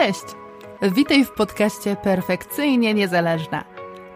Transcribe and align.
Cześć! 0.00 0.24
Witaj 0.82 1.24
w 1.24 1.30
podcaście 1.30 1.96
Perfekcyjnie 1.96 2.94
Niezależna. 2.94 3.64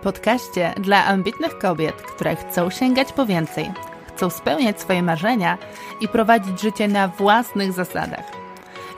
Podcaście 0.02 0.74
dla 0.76 1.04
ambitnych 1.04 1.58
kobiet, 1.58 1.94
które 2.02 2.36
chcą 2.36 2.70
sięgać 2.70 3.12
po 3.12 3.26
więcej, 3.26 3.72
chcą 4.16 4.30
spełniać 4.30 4.80
swoje 4.80 5.02
marzenia 5.02 5.58
i 6.00 6.08
prowadzić 6.08 6.60
życie 6.60 6.88
na 6.88 7.08
własnych 7.08 7.72
zasadach. 7.72 8.24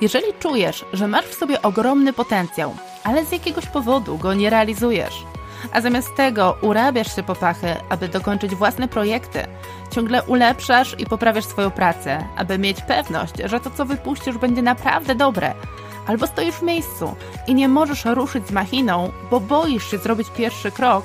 Jeżeli 0.00 0.32
czujesz, 0.40 0.84
że 0.92 1.08
masz 1.08 1.24
w 1.24 1.34
sobie 1.34 1.62
ogromny 1.62 2.12
potencjał, 2.12 2.74
ale 3.04 3.24
z 3.24 3.32
jakiegoś 3.32 3.66
powodu 3.66 4.18
go 4.18 4.34
nie 4.34 4.50
realizujesz, 4.50 5.24
a 5.72 5.80
zamiast 5.80 6.16
tego 6.16 6.56
urabiasz 6.60 7.16
się 7.16 7.22
po 7.22 7.34
pachy, 7.34 7.76
aby 7.88 8.08
dokończyć 8.08 8.54
własne 8.54 8.88
projekty, 8.88 9.46
ciągle 9.90 10.22
ulepszasz 10.22 10.94
i 10.98 11.06
poprawiasz 11.06 11.44
swoją 11.44 11.70
pracę, 11.70 12.24
aby 12.36 12.58
mieć 12.58 12.82
pewność, 12.82 13.34
że 13.44 13.60
to, 13.60 13.70
co 13.70 13.84
wypuścisz, 13.84 14.38
będzie 14.38 14.62
naprawdę 14.62 15.14
dobre– 15.14 15.54
albo 16.06 16.26
stoisz 16.26 16.54
w 16.54 16.62
miejscu 16.62 17.14
i 17.46 17.54
nie 17.54 17.68
możesz 17.68 18.04
ruszyć 18.04 18.46
z 18.46 18.50
machiną, 18.50 19.12
bo 19.30 19.40
boisz 19.40 19.90
się 19.90 19.98
zrobić 19.98 20.28
pierwszy 20.36 20.70
krok, 20.70 21.04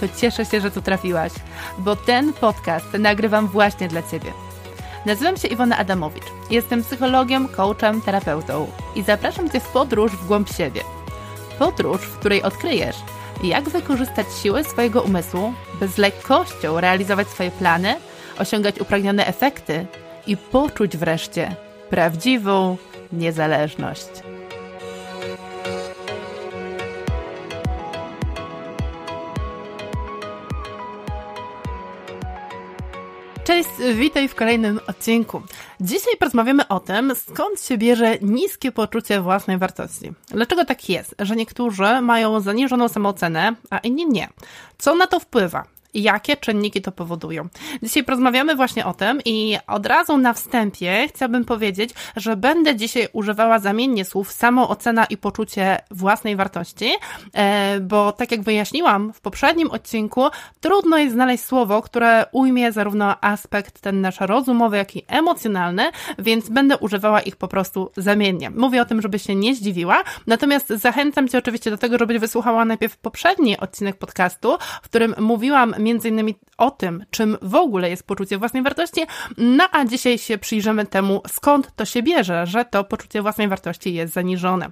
to 0.00 0.06
cieszę 0.16 0.44
się, 0.44 0.60
że 0.60 0.70
tu 0.70 0.82
trafiłaś, 0.82 1.32
bo 1.78 1.96
ten 1.96 2.32
podcast 2.32 2.92
nagrywam 2.98 3.48
właśnie 3.48 3.88
dla 3.88 4.02
Ciebie. 4.02 4.32
Nazywam 5.06 5.36
się 5.36 5.48
Iwona 5.48 5.78
Adamowicz. 5.78 6.24
Jestem 6.50 6.82
psychologiem, 6.82 7.48
coachem, 7.48 8.02
terapeutą 8.02 8.70
i 8.94 9.02
zapraszam 9.02 9.50
Cię 9.50 9.60
w 9.60 9.68
podróż 9.68 10.12
w 10.12 10.26
głąb 10.26 10.48
siebie. 10.52 10.80
Podróż, 11.58 12.00
w 12.00 12.18
której 12.18 12.42
odkryjesz, 12.42 12.96
jak 13.42 13.68
wykorzystać 13.68 14.26
siłę 14.42 14.64
swojego 14.64 15.02
umysłu, 15.02 15.52
by 15.80 15.88
z 15.88 15.98
lekkością 15.98 16.80
realizować 16.80 17.28
swoje 17.28 17.50
plany, 17.50 17.94
osiągać 18.38 18.80
upragnione 18.80 19.26
efekty 19.26 19.86
i 20.26 20.36
poczuć 20.36 20.96
wreszcie 20.96 21.56
prawdziwą 21.90 22.76
niezależność. 23.12 24.08
Cześć, 33.56 33.94
witaj 33.94 34.28
w 34.28 34.34
kolejnym 34.34 34.80
odcinku. 34.86 35.42
Dzisiaj 35.80 36.16
porozmawiamy 36.18 36.68
o 36.68 36.80
tym, 36.80 37.12
skąd 37.16 37.60
się 37.60 37.78
bierze 37.78 38.18
niskie 38.22 38.72
poczucie 38.72 39.20
własnej 39.20 39.58
wartości. 39.58 40.12
Dlaczego 40.28 40.64
tak 40.64 40.88
jest, 40.88 41.14
że 41.18 41.36
niektórzy 41.36 42.00
mają 42.02 42.40
zaniżoną 42.40 42.88
samoocenę, 42.88 43.54
a 43.70 43.78
inni 43.78 44.06
nie? 44.06 44.28
Co 44.78 44.94
na 44.94 45.06
to 45.06 45.20
wpływa? 45.20 45.64
Jakie 45.94 46.36
czynniki 46.36 46.82
to 46.82 46.92
powodują. 46.92 47.48
Dzisiaj 47.82 48.04
porozmawiamy 48.04 48.56
właśnie 48.56 48.86
o 48.86 48.94
tym 48.94 49.20
i 49.24 49.58
od 49.66 49.86
razu 49.86 50.18
na 50.18 50.32
wstępie 50.32 51.08
chciałabym 51.08 51.44
powiedzieć, 51.44 51.90
że 52.16 52.36
będę 52.36 52.76
dzisiaj 52.76 53.08
używała 53.12 53.58
zamiennie 53.58 54.04
słów 54.04 54.32
samoocena 54.32 55.04
i 55.04 55.16
poczucie 55.16 55.78
własnej 55.90 56.36
wartości, 56.36 56.90
e, 57.34 57.80
bo 57.80 58.12
tak 58.12 58.30
jak 58.30 58.42
wyjaśniłam 58.42 59.12
w 59.12 59.20
poprzednim 59.20 59.70
odcinku, 59.70 60.24
trudno 60.60 60.98
jest 60.98 61.14
znaleźć 61.14 61.44
słowo, 61.44 61.82
które 61.82 62.26
ujmie 62.32 62.72
zarówno 62.72 63.14
aspekt 63.20 63.80
ten 63.80 64.00
nasz 64.00 64.20
rozumowy, 64.20 64.76
jak 64.76 64.96
i 64.96 65.02
emocjonalny, 65.08 65.90
więc 66.18 66.48
będę 66.48 66.78
używała 66.78 67.20
ich 67.20 67.36
po 67.36 67.48
prostu 67.48 67.90
zamiennie. 67.96 68.50
Mówię 68.50 68.82
o 68.82 68.84
tym, 68.84 69.02
żebyś 69.02 69.22
się 69.22 69.34
nie 69.34 69.54
zdziwiła, 69.54 70.02
natomiast 70.26 70.68
zachęcam 70.68 71.28
Cię 71.28 71.38
oczywiście 71.38 71.70
do 71.70 71.78
tego, 71.78 71.98
żebyś 71.98 72.18
wysłuchała 72.18 72.64
najpierw 72.64 72.96
poprzedni 72.96 73.58
odcinek 73.58 73.96
podcastu, 73.96 74.58
w 74.82 74.88
którym 74.88 75.14
mówiłam 75.18 75.74
innymi 75.90 76.34
o 76.58 76.70
tym, 76.70 77.04
czym 77.10 77.36
w 77.42 77.54
ogóle 77.54 77.90
jest 77.90 78.06
poczucie 78.06 78.38
własnej 78.38 78.62
wartości, 78.62 79.00
no 79.36 79.64
a 79.72 79.84
dzisiaj 79.84 80.18
się 80.18 80.38
przyjrzymy 80.38 80.86
temu, 80.86 81.22
skąd 81.28 81.76
to 81.76 81.84
się 81.84 82.02
bierze, 82.02 82.46
że 82.46 82.64
to 82.64 82.84
poczucie 82.84 83.22
własnej 83.22 83.48
wartości 83.48 83.94
jest 83.94 84.12
zaniżone. 84.12 84.70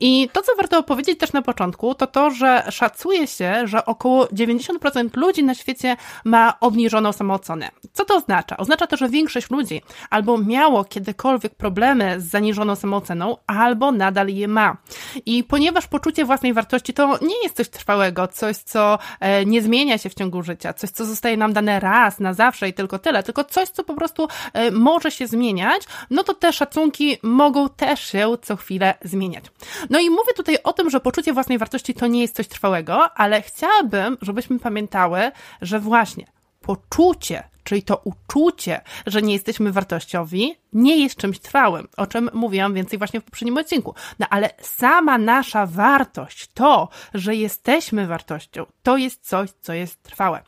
I 0.00 0.28
to, 0.32 0.42
co 0.42 0.56
warto 0.56 0.82
powiedzieć 0.82 1.18
też 1.18 1.32
na 1.32 1.42
początku, 1.42 1.94
to 1.94 2.06
to, 2.06 2.30
że 2.30 2.62
szacuje 2.70 3.26
się, 3.26 3.66
że 3.66 3.84
około 3.84 4.24
90% 4.24 5.16
ludzi 5.16 5.44
na 5.44 5.54
świecie 5.54 5.96
ma 6.24 6.60
obniżoną 6.60 7.12
samoocenę. 7.12 7.70
Co 7.92 8.04
to 8.04 8.16
oznacza? 8.16 8.56
Oznacza 8.56 8.86
to, 8.86 8.96
że 8.96 9.08
większość 9.08 9.50
ludzi 9.50 9.82
albo 10.10 10.38
miało 10.38 10.84
kiedykolwiek 10.84 11.54
problemy 11.54 12.20
z 12.20 12.24
zaniżoną 12.24 12.76
samooceną, 12.76 13.36
albo 13.46 13.92
nadal 13.92 14.28
je 14.28 14.48
ma. 14.48 14.76
I 15.26 15.44
ponieważ 15.44 15.86
poczucie 15.86 16.24
własnej 16.24 16.52
wartości 16.52 16.94
to 16.94 17.18
nie 17.22 17.42
jest 17.42 17.56
coś 17.56 17.68
trwałego, 17.68 18.28
coś, 18.28 18.56
co 18.56 18.98
e, 19.20 19.46
nie 19.46 19.62
zmienia 19.62 19.98
się 19.98 20.10
w 20.10 20.14
ciągu 20.14 20.41
życia, 20.42 20.72
coś, 20.72 20.90
co 20.90 21.04
zostaje 21.04 21.36
nam 21.36 21.52
dane 21.52 21.80
raz, 21.80 22.20
na 22.20 22.34
zawsze 22.34 22.68
i 22.68 22.72
tylko 22.72 22.98
tyle, 22.98 23.22
tylko 23.22 23.44
coś, 23.44 23.68
co 23.68 23.84
po 23.84 23.94
prostu 23.94 24.28
e, 24.52 24.70
może 24.70 25.10
się 25.10 25.26
zmieniać, 25.26 25.82
no 26.10 26.22
to 26.22 26.34
te 26.34 26.52
szacunki 26.52 27.18
mogą 27.22 27.68
też 27.68 28.00
się 28.00 28.36
co 28.42 28.56
chwilę 28.56 28.94
zmieniać. 29.04 29.44
No 29.90 30.00
i 30.00 30.10
mówię 30.10 30.32
tutaj 30.36 30.58
o 30.64 30.72
tym, 30.72 30.90
że 30.90 31.00
poczucie 31.00 31.32
własnej 31.32 31.58
wartości 31.58 31.94
to 31.94 32.06
nie 32.06 32.20
jest 32.20 32.36
coś 32.36 32.48
trwałego, 32.48 33.12
ale 33.12 33.42
chciałabym, 33.42 34.16
żebyśmy 34.22 34.58
pamiętały, 34.58 35.30
że 35.62 35.80
właśnie 35.80 36.26
poczucie 36.62 37.52
czyli 37.64 37.82
to 37.82 38.00
uczucie, 38.04 38.80
że 39.06 39.22
nie 39.22 39.32
jesteśmy 39.32 39.72
wartościowi, 39.72 40.54
nie 40.72 40.96
jest 40.96 41.16
czymś 41.16 41.38
trwałym, 41.38 41.88
o 41.96 42.06
czym 42.06 42.30
mówiłam 42.32 42.74
więcej 42.74 42.98
właśnie 42.98 43.20
w 43.20 43.24
poprzednim 43.24 43.58
odcinku. 43.58 43.94
No 44.18 44.26
ale 44.30 44.50
sama 44.60 45.18
nasza 45.18 45.66
wartość, 45.66 46.48
to, 46.54 46.88
że 47.14 47.34
jesteśmy 47.34 48.06
wartością, 48.06 48.66
to 48.82 48.96
jest 48.96 49.28
coś, 49.28 49.50
co 49.60 49.72
jest 49.72 50.02
trwałe. 50.02 50.42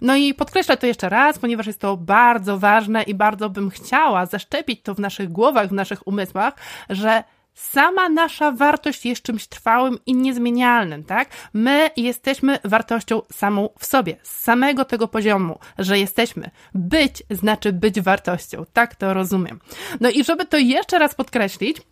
No 0.00 0.16
i 0.16 0.34
podkreślę 0.34 0.76
to 0.76 0.86
jeszcze 0.86 1.08
raz, 1.08 1.38
ponieważ 1.38 1.66
jest 1.66 1.80
to 1.80 1.96
bardzo 1.96 2.58
ważne 2.58 3.02
i 3.02 3.14
bardzo 3.14 3.50
bym 3.50 3.70
chciała 3.70 4.26
zaszczepić 4.26 4.82
to 4.82 4.94
w 4.94 4.98
naszych 4.98 5.32
głowach, 5.32 5.68
w 5.68 5.72
naszych 5.72 6.06
umysłach, 6.06 6.54
że 6.90 7.24
sama 7.54 8.08
nasza 8.08 8.52
wartość 8.52 9.06
jest 9.06 9.22
czymś 9.22 9.46
trwałym 9.46 9.98
i 10.06 10.14
niezmienialnym, 10.14 11.04
tak? 11.04 11.28
My 11.52 11.90
jesteśmy 11.96 12.58
wartością 12.64 13.22
samą 13.32 13.68
w 13.78 13.86
sobie, 13.86 14.16
z 14.22 14.42
samego 14.42 14.84
tego 14.84 15.08
poziomu, 15.08 15.58
że 15.78 15.98
jesteśmy. 15.98 16.50
Być 16.74 17.22
znaczy 17.30 17.72
być 17.72 18.00
wartością, 18.00 18.64
tak 18.72 18.94
to 18.94 19.14
rozumiem. 19.14 19.60
No 20.00 20.10
i 20.10 20.24
żeby 20.24 20.46
to 20.46 20.56
jeszcze 20.56 20.98
raz 20.98 21.14
podkreślić, 21.14 21.82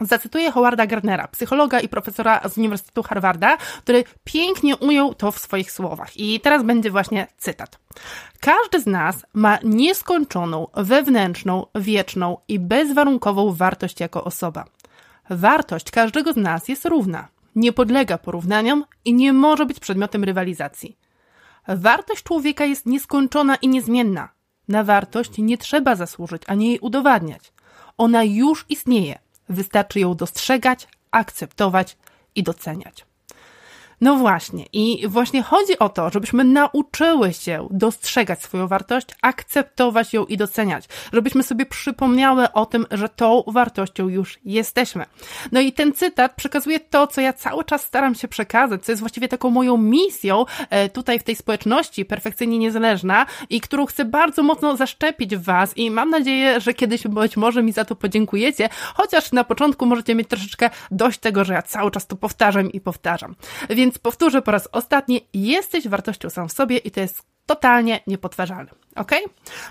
Zacytuję 0.00 0.50
Howarda 0.50 0.86
Gardnera, 0.86 1.28
psychologa 1.28 1.80
i 1.80 1.88
profesora 1.88 2.40
z 2.48 2.58
Uniwersytetu 2.58 3.02
Harvarda, 3.02 3.56
który 3.56 4.04
pięknie 4.24 4.76
ujął 4.76 5.14
to 5.14 5.32
w 5.32 5.38
swoich 5.38 5.72
słowach. 5.72 6.16
I 6.16 6.40
teraz 6.40 6.62
będzie 6.62 6.90
właśnie 6.90 7.26
cytat. 7.38 7.78
Każdy 8.40 8.80
z 8.80 8.86
nas 8.86 9.26
ma 9.34 9.58
nieskończoną, 9.62 10.66
wewnętrzną, 10.74 11.66
wieczną 11.74 12.36
i 12.48 12.58
bezwarunkową 12.58 13.52
wartość 13.52 14.00
jako 14.00 14.24
osoba. 14.24 14.64
Wartość 15.30 15.90
każdego 15.90 16.32
z 16.32 16.36
nas 16.36 16.68
jest 16.68 16.84
równa, 16.84 17.28
nie 17.56 17.72
podlega 17.72 18.18
porównaniom 18.18 18.84
i 19.04 19.14
nie 19.14 19.32
może 19.32 19.66
być 19.66 19.80
przedmiotem 19.80 20.24
rywalizacji. 20.24 20.96
Wartość 21.68 22.22
człowieka 22.22 22.64
jest 22.64 22.86
nieskończona 22.86 23.56
i 23.56 23.68
niezmienna. 23.68 24.28
Na 24.68 24.84
wartość 24.84 25.38
nie 25.38 25.58
trzeba 25.58 25.96
zasłużyć 25.96 26.42
ani 26.46 26.68
jej 26.68 26.78
udowadniać. 26.78 27.52
Ona 27.98 28.24
już 28.24 28.66
istnieje. 28.68 29.18
Wystarczy 29.48 30.00
ją 30.00 30.14
dostrzegać, 30.14 30.88
akceptować 31.10 31.96
i 32.34 32.42
doceniać. 32.42 33.06
No 34.00 34.16
właśnie, 34.16 34.64
i 34.72 35.08
właśnie 35.08 35.42
chodzi 35.42 35.78
o 35.78 35.88
to, 35.88 36.10
żebyśmy 36.10 36.44
nauczyły 36.44 37.32
się 37.32 37.68
dostrzegać 37.70 38.42
swoją 38.42 38.68
wartość, 38.68 39.06
akceptować 39.22 40.12
ją 40.12 40.24
i 40.24 40.36
doceniać, 40.36 40.84
żebyśmy 41.12 41.42
sobie 41.42 41.66
przypomniały 41.66 42.52
o 42.52 42.66
tym, 42.66 42.86
że 42.90 43.08
tą 43.08 43.42
wartością 43.46 44.08
już 44.08 44.38
jesteśmy. 44.44 45.04
No 45.52 45.60
i 45.60 45.72
ten 45.72 45.92
cytat 45.92 46.34
przekazuje 46.36 46.80
to, 46.80 47.06
co 47.06 47.20
ja 47.20 47.32
cały 47.32 47.64
czas 47.64 47.84
staram 47.84 48.14
się 48.14 48.28
przekazać, 48.28 48.84
co 48.84 48.92
jest 48.92 49.00
właściwie 49.00 49.28
taką 49.28 49.50
moją 49.50 49.76
misją 49.76 50.44
e, 50.70 50.88
tutaj 50.88 51.18
w 51.18 51.22
tej 51.22 51.36
społeczności 51.36 52.04
perfekcyjnie 52.04 52.58
niezależna 52.58 53.26
i 53.50 53.60
którą 53.60 53.86
chcę 53.86 54.04
bardzo 54.04 54.42
mocno 54.42 54.76
zaszczepić 54.76 55.36
w 55.36 55.42
Was 55.42 55.76
i 55.76 55.90
mam 55.90 56.10
nadzieję, 56.10 56.60
że 56.60 56.74
kiedyś 56.74 57.02
być 57.02 57.36
może 57.36 57.62
mi 57.62 57.72
za 57.72 57.84
to 57.84 57.96
podziękujecie, 57.96 58.68
chociaż 58.94 59.32
na 59.32 59.44
początku 59.44 59.86
możecie 59.86 60.14
mieć 60.14 60.28
troszeczkę 60.28 60.70
dość 60.90 61.18
tego, 61.18 61.44
że 61.44 61.54
ja 61.54 61.62
cały 61.62 61.90
czas 61.90 62.06
to 62.06 62.16
powtarzam 62.16 62.72
i 62.72 62.80
powtarzam. 62.80 63.34
Więc 63.70 63.85
więc 63.86 63.98
powtórzę 63.98 64.42
po 64.42 64.50
raz 64.50 64.68
ostatni, 64.72 65.26
jesteś 65.34 65.88
wartością 65.88 66.30
sam 66.30 66.48
w 66.48 66.52
sobie 66.52 66.78
i 66.78 66.90
to 66.90 67.00
jest 67.00 67.22
totalnie 67.46 68.00
niepodważalne. 68.06 68.70
Ok? 68.96 69.10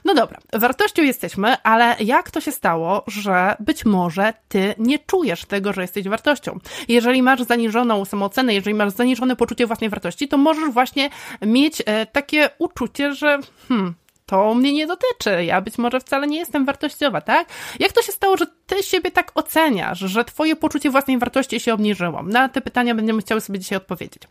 No 0.05 0.13
dobra, 0.13 0.39
wartością 0.53 1.03
jesteśmy, 1.03 1.61
ale 1.63 1.95
jak 1.99 2.31
to 2.31 2.41
się 2.41 2.51
stało, 2.51 3.03
że 3.07 3.55
być 3.59 3.85
może 3.85 4.33
ty 4.47 4.75
nie 4.77 4.99
czujesz 4.99 5.45
tego, 5.45 5.73
że 5.73 5.81
jesteś 5.81 6.07
wartością? 6.07 6.59
Jeżeli 6.87 7.21
masz 7.21 7.41
zaniżoną 7.41 8.05
samoocenę, 8.05 8.53
jeżeli 8.53 8.73
masz 8.73 8.91
zaniżone 8.93 9.35
poczucie 9.35 9.67
własnej 9.67 9.89
wartości, 9.89 10.27
to 10.27 10.37
możesz 10.37 10.69
właśnie 10.69 11.09
mieć 11.41 11.81
e, 11.85 12.05
takie 12.05 12.49
uczucie, 12.59 13.13
że 13.13 13.39
hmm, 13.69 13.95
to 14.25 14.53
mnie 14.53 14.73
nie 14.73 14.87
dotyczy, 14.87 15.45
ja 15.45 15.61
być 15.61 15.77
może 15.77 15.99
wcale 15.99 16.27
nie 16.27 16.37
jestem 16.37 16.65
wartościowa, 16.65 17.21
tak? 17.21 17.47
Jak 17.79 17.91
to 17.91 18.01
się 18.01 18.11
stało, 18.11 18.37
że 18.37 18.45
ty 18.65 18.83
siebie 18.83 19.11
tak 19.11 19.31
oceniasz, 19.35 19.99
że 19.99 20.25
twoje 20.25 20.55
poczucie 20.55 20.89
własnej 20.89 21.17
wartości 21.17 21.59
się 21.59 21.73
obniżyło? 21.73 22.23
Na 22.23 22.49
te 22.49 22.61
pytania 22.61 22.95
będziemy 22.95 23.21
chciały 23.21 23.41
sobie 23.41 23.59
dzisiaj 23.59 23.77
odpowiedzieć. 23.77 24.23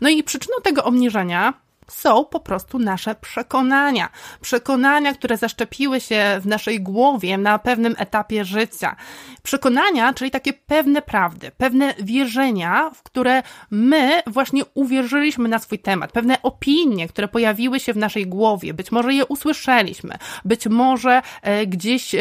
No 0.00 0.08
i 0.08 0.22
przyczyną 0.22 0.56
tego 0.62 0.84
obniżenia 0.84 1.54
są 1.90 2.24
po 2.24 2.40
prostu 2.40 2.78
nasze 2.78 3.14
przekonania. 3.14 4.08
Przekonania, 4.40 5.14
które 5.14 5.36
zaszczepiły 5.36 6.00
się 6.00 6.38
w 6.40 6.46
naszej 6.46 6.80
głowie 6.80 7.38
na 7.38 7.58
pewnym 7.58 7.94
etapie 7.98 8.44
życia. 8.44 8.96
Przekonania, 9.42 10.12
czyli 10.12 10.30
takie 10.30 10.52
pewne 10.52 11.02
prawdy, 11.02 11.50
pewne 11.56 11.94
wierzenia, 11.98 12.90
w 12.94 13.02
które 13.02 13.42
my 13.70 14.22
właśnie 14.26 14.62
uwierzyliśmy 14.74 15.48
na 15.48 15.58
swój 15.58 15.78
temat, 15.78 16.12
pewne 16.12 16.42
opinie, 16.42 17.08
które 17.08 17.28
pojawiły 17.28 17.80
się 17.80 17.92
w 17.92 17.96
naszej 17.96 18.26
głowie, 18.26 18.74
być 18.74 18.92
może 18.92 19.14
je 19.14 19.26
usłyszeliśmy, 19.26 20.18
być 20.44 20.66
może 20.66 21.22
e, 21.42 21.66
gdzieś 21.66 22.14
e, 22.14 22.20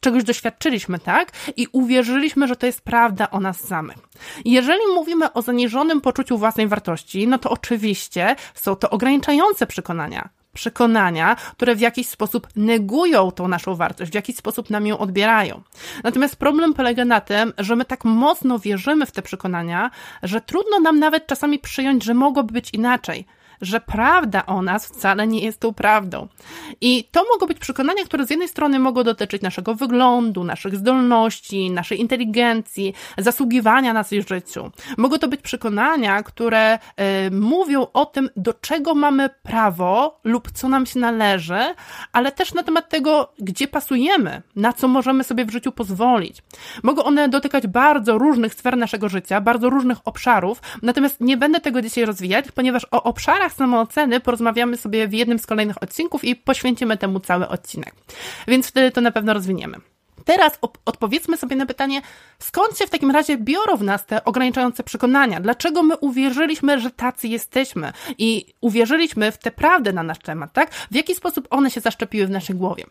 czegoś 0.00 0.24
doświadczyliśmy, 0.24 0.98
tak? 0.98 1.32
I 1.56 1.66
uwierzyliśmy, 1.72 2.48
że 2.48 2.56
to 2.56 2.66
jest 2.66 2.80
prawda 2.80 3.30
o 3.30 3.40
nas 3.40 3.60
samych. 3.60 3.96
Jeżeli 4.44 4.80
mówimy 4.94 5.32
o 5.32 5.42
zaniżonym 5.42 6.00
poczuciu 6.00 6.38
własnej 6.38 6.68
wartości, 6.68 7.28
no 7.28 7.38
to 7.38 7.50
oczywiście 7.50 8.36
są 8.54 8.76
to 8.76 8.90
ograniczające 8.92 9.66
przekonania. 9.66 10.28
Przekonania, 10.52 11.36
które 11.52 11.76
w 11.76 11.80
jakiś 11.80 12.08
sposób 12.08 12.48
negują 12.56 13.30
tą 13.30 13.48
naszą 13.48 13.74
wartość, 13.74 14.12
w 14.12 14.14
jakiś 14.14 14.36
sposób 14.36 14.70
nam 14.70 14.86
ją 14.86 14.98
odbierają. 14.98 15.62
Natomiast 16.04 16.36
problem 16.36 16.74
polega 16.74 17.04
na 17.04 17.20
tym, 17.20 17.52
że 17.58 17.76
my 17.76 17.84
tak 17.84 18.04
mocno 18.04 18.58
wierzymy 18.58 19.06
w 19.06 19.12
te 19.12 19.22
przekonania, 19.22 19.90
że 20.22 20.40
trudno 20.40 20.80
nam 20.80 20.98
nawet 20.98 21.26
czasami 21.26 21.58
przyjąć, 21.58 22.04
że 22.04 22.14
mogłoby 22.14 22.52
być 22.52 22.70
inaczej 22.70 23.26
że 23.62 23.80
prawda 23.80 24.46
o 24.46 24.62
nas 24.62 24.86
wcale 24.86 25.26
nie 25.26 25.40
jest 25.40 25.60
tą 25.60 25.74
prawdą. 25.74 26.28
I 26.80 27.08
to 27.10 27.24
mogą 27.32 27.46
być 27.46 27.58
przekonania, 27.58 28.04
które 28.04 28.26
z 28.26 28.30
jednej 28.30 28.48
strony 28.48 28.78
mogą 28.78 29.02
dotyczyć 29.02 29.42
naszego 29.42 29.74
wyglądu, 29.74 30.44
naszych 30.44 30.76
zdolności, 30.76 31.70
naszej 31.70 32.00
inteligencji, 32.00 32.94
zasługiwania 33.18 33.92
na 33.92 34.04
coś 34.04 34.28
życiu. 34.28 34.70
Mogą 34.96 35.18
to 35.18 35.28
być 35.28 35.40
przekonania, 35.40 36.22
które 36.22 36.74
y, 36.74 36.78
mówią 37.30 37.86
o 37.92 38.06
tym, 38.06 38.30
do 38.36 38.54
czego 38.54 38.94
mamy 38.94 39.30
prawo 39.42 40.20
lub 40.24 40.50
co 40.52 40.68
nam 40.68 40.86
się 40.86 41.00
należy, 41.00 41.74
ale 42.12 42.32
też 42.32 42.54
na 42.54 42.62
temat 42.62 42.88
tego, 42.88 43.32
gdzie 43.38 43.68
pasujemy, 43.68 44.42
na 44.56 44.72
co 44.72 44.88
możemy 44.88 45.24
sobie 45.24 45.44
w 45.44 45.50
życiu 45.50 45.72
pozwolić. 45.72 46.42
Mogą 46.82 47.04
one 47.04 47.28
dotykać 47.28 47.66
bardzo 47.66 48.18
różnych 48.18 48.54
sfer 48.54 48.76
naszego 48.76 49.08
życia, 49.08 49.40
bardzo 49.40 49.70
różnych 49.70 49.98
obszarów, 50.04 50.62
natomiast 50.82 51.20
nie 51.20 51.36
będę 51.36 51.60
tego 51.60 51.82
dzisiaj 51.82 52.04
rozwijać, 52.04 52.44
ponieważ 52.54 52.86
o 52.90 53.02
obszarach 53.02 53.51
tematach 53.54 53.72
samooceny 53.72 54.20
porozmawiamy 54.20 54.76
sobie 54.76 55.08
w 55.08 55.12
jednym 55.12 55.38
z 55.38 55.46
kolejnych 55.46 55.82
odcinków 55.82 56.24
i 56.24 56.36
poświęcimy 56.36 56.96
temu 56.96 57.20
cały 57.20 57.48
odcinek. 57.48 57.94
Więc 58.48 58.68
wtedy 58.68 58.90
to 58.90 59.00
na 59.00 59.10
pewno 59.10 59.34
rozwiniemy. 59.34 59.76
Teraz 60.24 60.58
odpowiedzmy 60.84 61.36
sobie 61.36 61.56
na 61.56 61.66
pytanie, 61.66 62.02
skąd 62.38 62.78
się 62.78 62.86
w 62.86 62.90
takim 62.90 63.10
razie 63.10 63.36
biorą 63.36 63.76
w 63.76 63.82
nas 63.82 64.06
te 64.06 64.24
ograniczające 64.24 64.82
przekonania? 64.82 65.40
Dlaczego 65.40 65.82
my 65.82 65.96
uwierzyliśmy, 65.96 66.80
że 66.80 66.90
tacy 66.90 67.28
jesteśmy 67.28 67.92
i 68.18 68.54
uwierzyliśmy 68.60 69.32
w 69.32 69.38
tę 69.38 69.50
prawdę 69.50 69.92
na 69.92 70.02
nasz 70.02 70.18
temat, 70.18 70.52
tak? 70.52 70.74
W 70.74 70.94
jaki 70.94 71.14
sposób 71.14 71.46
one 71.50 71.70
się 71.70 71.80
zaszczepiły 71.80 72.26
w 72.26 72.30
naszej 72.30 72.56
głowie? 72.56 72.84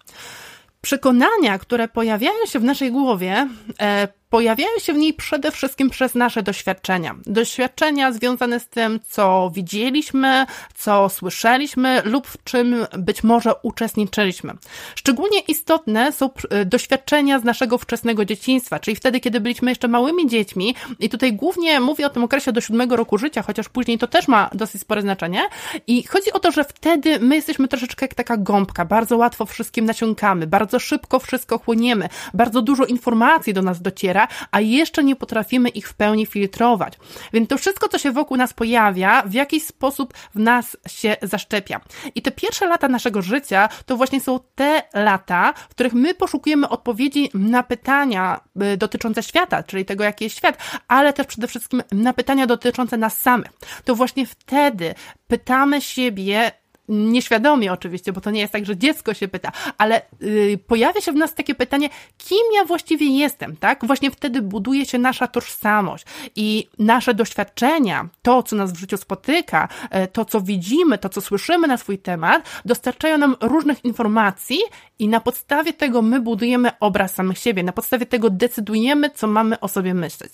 Przekonania, 0.82 1.60
które 1.60 1.88
pojawiają 1.88 2.46
się 2.46 2.60
w 2.60 2.64
naszej 2.64 2.92
głowie, 2.92 3.48
e, 3.80 4.08
pojawiają 4.32 4.70
się 4.80 4.94
w 4.94 4.98
niej 4.98 5.14
przede 5.14 5.52
wszystkim 5.52 5.90
przez 5.90 6.16
nasze 6.16 6.44
doświadczenia. 6.44 7.16
Doświadczenia 7.26 8.12
związane 8.12 8.60
z 8.60 8.68
tym, 8.68 9.00
co 9.10 9.52
widzieliśmy, 9.56 10.46
co 10.76 11.10
słyszeliśmy 11.10 12.02
lub 12.06 12.28
w 12.28 12.44
czym 12.44 12.86
być 12.98 13.24
może 13.24 13.56
uczestniczyliśmy. 13.62 14.54
Szczególnie 14.96 15.40
istotne 15.40 16.12
są 16.12 16.30
e, 16.50 16.66
doświadczenia 16.66 17.40
z 17.40 17.44
naszego 17.44 17.78
wczesnego 17.78 18.26
dzieciństwa, 18.26 18.80
czyli 18.80 18.96
wtedy, 18.96 19.20
kiedy 19.20 19.40
byliśmy 19.40 19.72
jeszcze 19.72 19.88
małymi 19.88 20.28
dziećmi 20.28 20.76
i 21.00 21.10
tutaj 21.10 21.34
głównie 21.34 21.80
mówię 21.80 22.06
o 22.06 22.10
tym 22.10 22.24
okresie 22.24 22.52
do 22.52 22.62
siódmego 22.62 22.96
roku 22.96 23.18
życia, 23.18 23.42
chociaż 23.42 23.70
później 23.70 23.98
to 23.98 24.08
też 24.08 24.28
ma 24.28 24.50
dosyć 24.54 24.82
spore 24.82 25.02
znaczenie 25.02 25.42
i 25.88 26.04
chodzi 26.04 26.34
o 26.34 26.40
to, 26.40 26.52
że 26.52 26.64
wtedy 26.64 27.20
my 27.20 27.36
jesteśmy 27.36 27.68
troszeczkę 27.68 28.06
jak 28.06 28.14
taka 28.14 28.38
gąbka, 28.38 28.86
bardzo 28.86 29.18
łatwo 29.18 29.46
wszystkim 29.46 29.86
nasiąkamy, 29.86 30.48
bardzo 30.48 30.80
szybko 30.80 31.20
wszystko 31.20 31.58
chłoniemy, 31.58 32.10
bardzo 32.34 32.62
dużo 32.62 32.86
informacji 32.86 33.54
do 33.54 33.62
nas 33.62 33.82
dociera, 33.82 34.21
a 34.52 34.60
jeszcze 34.60 35.04
nie 35.04 35.16
potrafimy 35.16 35.70
ich 35.70 35.90
w 35.90 35.94
pełni 35.94 36.26
filtrować. 36.26 36.94
Więc 37.34 37.50
to 37.50 37.58
wszystko, 37.58 37.88
co 37.88 37.98
się 37.98 38.12
wokół 38.12 38.38
nas 38.38 38.54
pojawia, 38.54 39.24
w 39.26 39.34
jakiś 39.34 39.64
sposób 39.64 40.14
w 40.36 40.40
nas 40.40 40.78
się 40.88 41.16
zaszczepia. 41.22 41.82
I 42.16 42.22
te 42.22 42.32
pierwsze 42.32 42.68
lata 42.68 42.88
naszego 42.88 43.22
życia 43.22 43.70
to 43.86 43.98
właśnie 43.98 44.22
są 44.22 44.40
te 44.56 44.84
lata, 44.94 45.54
w 45.54 45.68
których 45.68 45.94
my 45.94 46.14
poszukujemy 46.14 46.70
odpowiedzi 46.70 47.30
na 47.34 47.64
pytania 47.64 48.42
y, 48.74 48.78
dotyczące 48.78 49.24
świata, 49.24 49.64
czyli 49.64 49.86
tego, 49.86 50.04
jaki 50.04 50.24
jest 50.24 50.38
świat, 50.38 50.58
ale 50.88 51.14
też 51.14 51.28
przede 51.28 51.48
wszystkim 51.48 51.84
na 51.92 52.14
pytania 52.14 52.48
dotyczące 52.48 52.98
nas 52.98 53.18
samych. 53.18 53.52
To 53.86 53.96
właśnie 53.96 54.26
wtedy 54.26 54.96
pytamy 55.28 55.82
siebie, 55.82 56.52
nieświadomie 56.92 57.74
oczywiście, 57.74 58.14
bo 58.14 58.22
to 58.22 58.32
nie 58.32 58.40
jest 58.40 58.54
tak, 58.54 58.66
że 58.66 58.78
dziecko 58.78 59.14
się 59.14 59.28
pyta, 59.28 59.52
ale 59.78 60.02
yy, 60.20 60.58
pojawia 60.68 61.02
się 61.02 61.12
w 61.12 61.16
nas 61.16 61.34
takie 61.34 61.56
pytanie, 61.56 61.90
kim 62.18 62.46
ja 62.56 62.66
właściwie 62.66 63.18
jestem, 63.18 63.56
tak? 63.58 63.86
Właśnie 63.86 64.12
wtedy 64.12 64.42
buduje 64.42 64.86
się 64.86 64.98
nasza 64.98 65.28
tożsamość 65.28 66.06
i 66.36 66.68
nasze 66.80 67.14
doświadczenia, 67.14 68.10
to, 68.22 68.44
co 68.44 68.56
nas 68.56 68.74
w 68.74 68.80
życiu 68.80 68.98
spotyka, 68.98 69.68
yy, 69.92 70.08
to, 70.08 70.26
co 70.26 70.42
widzimy, 70.42 70.98
to, 70.98 71.10
co 71.10 71.22
słyszymy 71.22 71.68
na 71.68 71.78
swój 71.78 71.98
temat, 71.98 72.62
dostarczają 72.66 73.18
nam 73.18 73.36
różnych 73.42 73.86
informacji 73.86 74.60
i 75.00 75.08
na 75.08 75.20
podstawie 75.20 75.74
tego 75.74 76.02
my 76.02 76.22
budujemy 76.22 76.72
obraz 76.80 77.14
samych 77.16 77.38
siebie, 77.38 77.64
na 77.64 77.72
podstawie 77.72 78.06
tego 78.06 78.30
decydujemy, 78.30 79.10
co 79.10 79.28
mamy 79.28 79.60
o 79.60 79.68
sobie 79.68 79.94
myśleć. 79.94 80.34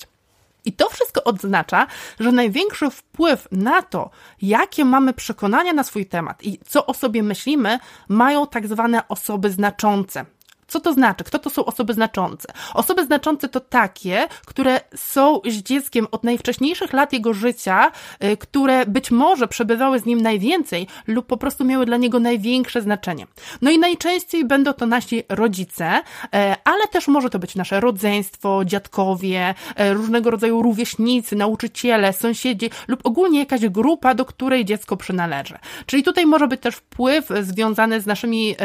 I 0.67 0.73
to 0.73 0.89
wszystko 0.89 1.23
oznacza, 1.23 1.87
że 2.19 2.31
największy 2.31 2.89
wpływ 2.89 3.47
na 3.51 3.81
to, 3.81 4.09
jakie 4.41 4.85
mamy 4.85 5.13
przekonania 5.13 5.73
na 5.73 5.83
swój 5.83 6.05
temat 6.05 6.43
i 6.43 6.59
co 6.67 6.85
o 6.85 6.93
sobie 6.93 7.23
myślimy, 7.23 7.79
mają 8.07 8.47
tak 8.47 8.67
zwane 8.67 9.07
osoby 9.07 9.51
znaczące. 9.51 10.25
Co 10.67 10.79
to 10.79 10.93
znaczy? 10.93 11.23
Kto 11.23 11.39
to 11.39 11.49
są 11.49 11.65
osoby 11.65 11.93
znaczące? 11.93 12.47
Osoby 12.73 13.05
znaczące 13.05 13.49
to 13.49 13.59
takie, 13.59 14.27
które 14.45 14.79
są 14.95 15.39
z 15.45 15.55
dzieckiem 15.55 16.07
od 16.11 16.23
najwcześniejszych 16.23 16.93
lat 16.93 17.13
jego 17.13 17.33
życia, 17.33 17.91
y, 18.23 18.37
które 18.37 18.85
być 18.85 19.11
może 19.11 19.47
przebywały 19.47 19.99
z 19.99 20.05
nim 20.05 20.21
najwięcej 20.21 20.87
lub 21.07 21.25
po 21.25 21.37
prostu 21.37 21.65
miały 21.65 21.85
dla 21.85 21.97
niego 21.97 22.19
największe 22.19 22.81
znaczenie. 22.81 23.27
No 23.61 23.71
i 23.71 23.79
najczęściej 23.79 24.45
będą 24.45 24.73
to 24.73 24.85
nasi 24.85 25.23
rodzice, 25.29 26.01
e, 26.33 26.55
ale 26.63 26.87
też 26.87 27.07
może 27.07 27.29
to 27.29 27.39
być 27.39 27.55
nasze 27.55 27.79
rodzeństwo, 27.79 28.65
dziadkowie, 28.65 29.55
e, 29.75 29.93
różnego 29.93 30.31
rodzaju 30.31 30.61
rówieśnicy, 30.61 31.35
nauczyciele, 31.35 32.13
sąsiedzi 32.13 32.69
lub 32.87 33.05
ogólnie 33.05 33.39
jakaś 33.39 33.67
grupa, 33.69 34.13
do 34.13 34.25
której 34.25 34.65
dziecko 34.65 34.97
przynależy. 34.97 35.57
Czyli 35.85 36.03
tutaj 36.03 36.25
może 36.25 36.47
być 36.47 36.61
też 36.61 36.75
wpływ 36.75 37.29
związany 37.41 38.01
z 38.01 38.05
naszymi, 38.05 38.55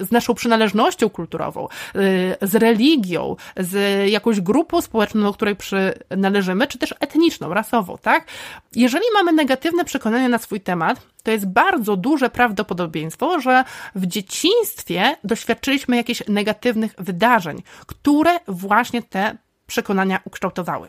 z 0.00 0.10
naszą 0.10 0.34
przynależnością 0.34 1.05
kulturową, 1.10 1.68
y, 1.96 2.36
z 2.42 2.54
religią, 2.54 3.36
z 3.56 4.04
jakąś 4.10 4.40
grupą 4.40 4.80
społeczną, 4.80 5.22
do 5.22 5.32
której 5.32 5.56
przynależymy, 5.56 6.66
czy 6.66 6.78
też 6.78 6.94
etniczną, 7.00 7.54
rasową, 7.54 7.98
tak? 8.02 8.26
Jeżeli 8.74 9.04
mamy 9.14 9.32
negatywne 9.32 9.84
przekonania 9.84 10.28
na 10.28 10.38
swój 10.38 10.60
temat, 10.60 11.06
to 11.22 11.30
jest 11.30 11.48
bardzo 11.48 11.96
duże 11.96 12.30
prawdopodobieństwo, 12.30 13.40
że 13.40 13.64
w 13.94 14.06
dzieciństwie 14.06 15.16
doświadczyliśmy 15.24 15.96
jakichś 15.96 16.22
negatywnych 16.28 16.94
wydarzeń, 16.98 17.62
które 17.86 18.38
właśnie 18.48 19.02
te 19.02 19.36
przekonania 19.66 20.20
ukształtowały. 20.24 20.88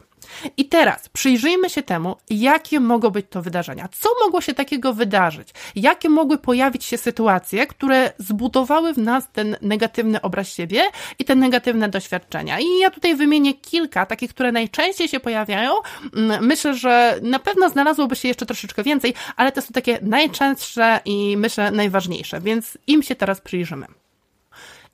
I 0.57 0.65
teraz 0.65 1.09
przyjrzyjmy 1.09 1.69
się 1.69 1.83
temu, 1.83 2.15
jakie 2.29 2.79
mogą 2.79 3.09
być 3.09 3.25
to 3.29 3.41
wydarzenia. 3.41 3.89
Co 3.91 4.09
mogło 4.23 4.41
się 4.41 4.53
takiego 4.53 4.93
wydarzyć? 4.93 5.49
Jakie 5.75 6.09
mogły 6.09 6.37
pojawić 6.37 6.85
się 6.85 6.97
sytuacje, 6.97 7.67
które 7.67 8.11
zbudowały 8.17 8.93
w 8.93 8.97
nas 8.97 9.27
ten 9.33 9.57
negatywny 9.61 10.21
obraz 10.21 10.53
siebie 10.53 10.81
i 11.19 11.25
te 11.25 11.35
negatywne 11.35 11.89
doświadczenia? 11.89 12.59
I 12.59 12.79
ja 12.79 12.89
tutaj 12.91 13.15
wymienię 13.15 13.53
kilka, 13.53 14.05
takich, 14.05 14.29
które 14.29 14.51
najczęściej 14.51 15.07
się 15.07 15.19
pojawiają. 15.19 15.71
Mm, 16.15 16.45
myślę, 16.45 16.75
że 16.75 17.19
na 17.21 17.39
pewno 17.39 17.69
znalazłoby 17.69 18.15
się 18.15 18.27
jeszcze 18.27 18.45
troszeczkę 18.45 18.83
więcej, 18.83 19.13
ale 19.35 19.51
to 19.51 19.61
są 19.61 19.67
takie 19.73 19.99
najczęstsze 20.01 20.99
i 21.05 21.37
myślę 21.37 21.71
najważniejsze, 21.71 22.41
więc 22.41 22.77
im 22.87 23.03
się 23.03 23.15
teraz 23.15 23.41
przyjrzymy. 23.41 23.87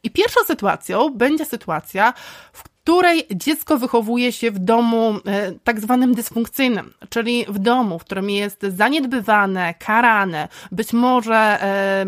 I 0.03 0.11
pierwszą 0.11 0.43
sytuacją 0.43 1.09
będzie 1.09 1.45
sytuacja, 1.45 2.13
w 2.53 2.72
której 2.83 3.27
dziecko 3.35 3.77
wychowuje 3.77 4.31
się 4.31 4.51
w 4.51 4.59
domu 4.59 5.13
e, 5.25 5.51
tak 5.63 5.79
zwanym 5.79 6.15
dysfunkcyjnym, 6.15 6.93
czyli 7.09 7.45
w 7.49 7.59
domu, 7.59 7.99
w 7.99 8.03
którym 8.03 8.29
jest 8.29 8.61
zaniedbywane, 8.61 9.73
karane, 9.73 10.47
być 10.71 10.93
może 10.93 11.35
e, 11.35 12.05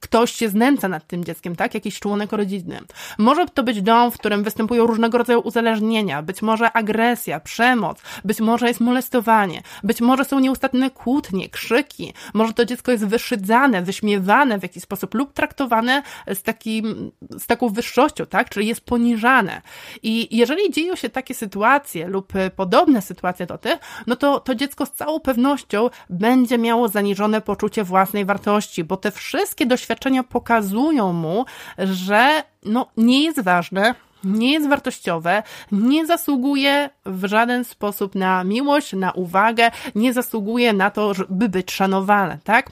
ktoś 0.00 0.32
się 0.32 0.48
znęca 0.48 0.88
nad 0.88 1.06
tym 1.06 1.24
dzieckiem, 1.24 1.56
tak? 1.56 1.74
Jakiś 1.74 2.00
członek 2.00 2.32
rodziny. 2.32 2.80
Może 3.18 3.46
to 3.46 3.62
być 3.62 3.82
dom, 3.82 4.10
w 4.10 4.18
którym 4.18 4.42
występują 4.42 4.86
różnego 4.86 5.18
rodzaju 5.18 5.40
uzależnienia, 5.40 6.22
być 6.22 6.42
może 6.42 6.72
agresja, 6.72 7.40
przemoc, 7.40 8.02
być 8.24 8.40
może 8.40 8.68
jest 8.68 8.80
molestowanie, 8.80 9.62
być 9.84 10.00
może 10.00 10.24
są 10.24 10.38
nieustanne 10.38 10.90
kłótnie, 10.90 11.48
krzyki, 11.48 12.14
może 12.34 12.52
to 12.52 12.64
dziecko 12.64 12.92
jest 12.92 13.06
wyszydzane, 13.06 13.82
wyśmiewane 13.82 14.58
w 14.58 14.62
jakiś 14.62 14.82
sposób 14.82 15.14
lub 15.14 15.32
traktowane 15.32 16.02
z, 16.34 16.42
takim, 16.42 17.12
z 17.30 17.46
taką 17.46 17.68
wyższością, 17.68 18.26
tak? 18.26 18.50
Czyli 18.50 18.66
jest 18.66 18.80
poniżane. 18.80 19.62
I 20.02 20.36
jeżeli 20.36 20.70
dzieją 20.70 20.96
się 20.96 21.08
takie 21.08 21.34
sytuacje 21.34 22.08
lub 22.08 22.32
podobne 22.56 23.02
sytuacje 23.02 23.46
do 23.46 23.58
tych, 23.58 23.76
no 24.06 24.16
to 24.16 24.40
to 24.40 24.54
dziecko 24.54 24.86
z 24.86 24.90
całą 24.90 25.20
pewnością 25.20 25.90
będzie 26.10 26.58
miało 26.58 26.88
zaniżone 26.88 27.40
poczucie 27.40 27.84
własnej 27.84 28.24
wartości, 28.24 28.84
bo 28.84 28.96
te 28.96 29.10
wszystkie 29.10 29.66
doświadczenia 29.66 29.81
pokazują 30.24 31.12
mu, 31.12 31.44
że 31.78 32.42
no, 32.64 32.86
nie 32.96 33.24
jest 33.24 33.40
ważne, 33.40 33.94
nie 34.24 34.52
jest 34.52 34.68
wartościowe, 34.68 35.42
nie 35.72 36.06
zasługuje 36.06 36.90
w 37.06 37.24
żaden 37.24 37.64
sposób 37.64 38.14
na 38.14 38.44
miłość, 38.44 38.92
na 38.92 39.12
uwagę, 39.12 39.70
nie 39.94 40.12
zasługuje 40.12 40.72
na 40.72 40.90
to, 40.90 41.14
żeby 41.14 41.48
być 41.48 41.72
szanowane, 41.72 42.38
tak? 42.44 42.70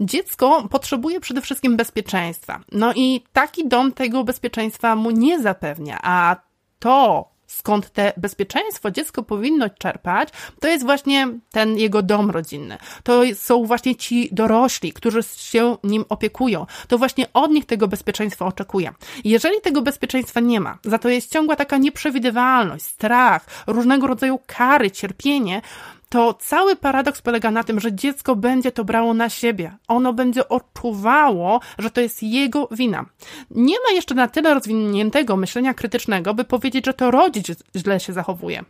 Dziecko 0.00 0.68
potrzebuje 0.70 1.20
przede 1.20 1.40
wszystkim 1.40 1.76
bezpieczeństwa. 1.76 2.60
No 2.72 2.92
i 2.96 3.24
taki 3.32 3.68
dom 3.68 3.92
tego 3.92 4.24
bezpieczeństwa 4.24 4.96
mu 4.96 5.10
nie 5.10 5.40
zapewnia, 5.40 5.98
a 6.02 6.36
to, 6.78 7.28
skąd 7.48 7.90
te 7.90 8.12
bezpieczeństwo 8.16 8.90
dziecko 8.90 9.22
powinno 9.22 9.70
czerpać, 9.70 10.28
to 10.60 10.68
jest 10.68 10.84
właśnie 10.84 11.28
ten 11.50 11.78
jego 11.78 12.02
dom 12.02 12.30
rodzinny. 12.30 12.78
To 13.02 13.22
są 13.34 13.64
właśnie 13.64 13.96
ci 13.96 14.28
dorośli, 14.32 14.92
którzy 14.92 15.22
się 15.22 15.76
nim 15.84 16.04
opiekują. 16.08 16.66
To 16.88 16.98
właśnie 16.98 17.26
od 17.32 17.50
nich 17.50 17.66
tego 17.66 17.88
bezpieczeństwa 17.88 18.46
oczekuje. 18.46 18.92
Jeżeli 19.24 19.60
tego 19.60 19.82
bezpieczeństwa 19.82 20.40
nie 20.40 20.60
ma, 20.60 20.78
za 20.84 20.98
to 20.98 21.08
jest 21.08 21.32
ciągła 21.32 21.56
taka 21.56 21.76
nieprzewidywalność, 21.76 22.84
strach, 22.84 23.46
różnego 23.66 24.06
rodzaju 24.06 24.40
kary, 24.46 24.90
cierpienie, 24.90 25.62
to 26.08 26.34
cały 26.34 26.76
paradoks 26.76 27.22
polega 27.22 27.50
na 27.50 27.64
tym, 27.64 27.80
że 27.80 27.92
dziecko 27.92 28.36
będzie 28.36 28.72
to 28.72 28.84
brało 28.84 29.14
na 29.14 29.28
siebie. 29.28 29.76
Ono 29.88 30.12
będzie 30.12 30.48
odczuwało, 30.48 31.60
że 31.78 31.90
to 31.90 32.00
jest 32.00 32.22
jego 32.22 32.68
wina. 32.70 33.04
Nie 33.50 33.76
ma 33.86 33.94
jeszcze 33.94 34.14
na 34.14 34.28
tyle 34.28 34.54
rozwiniętego 34.54 35.36
myślenia 35.36 35.74
krytycznego, 35.74 36.34
by 36.34 36.44
powiedzieć, 36.44 36.86
że 36.86 36.94
to 36.94 37.10
rodzic 37.10 37.46
źle 37.76 38.00
się 38.00 38.12
zachowuje 38.12 38.64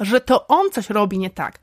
że 0.00 0.20
to 0.20 0.46
on 0.46 0.70
coś 0.70 0.90
robi 0.90 1.18
nie 1.18 1.30
tak. 1.30 1.58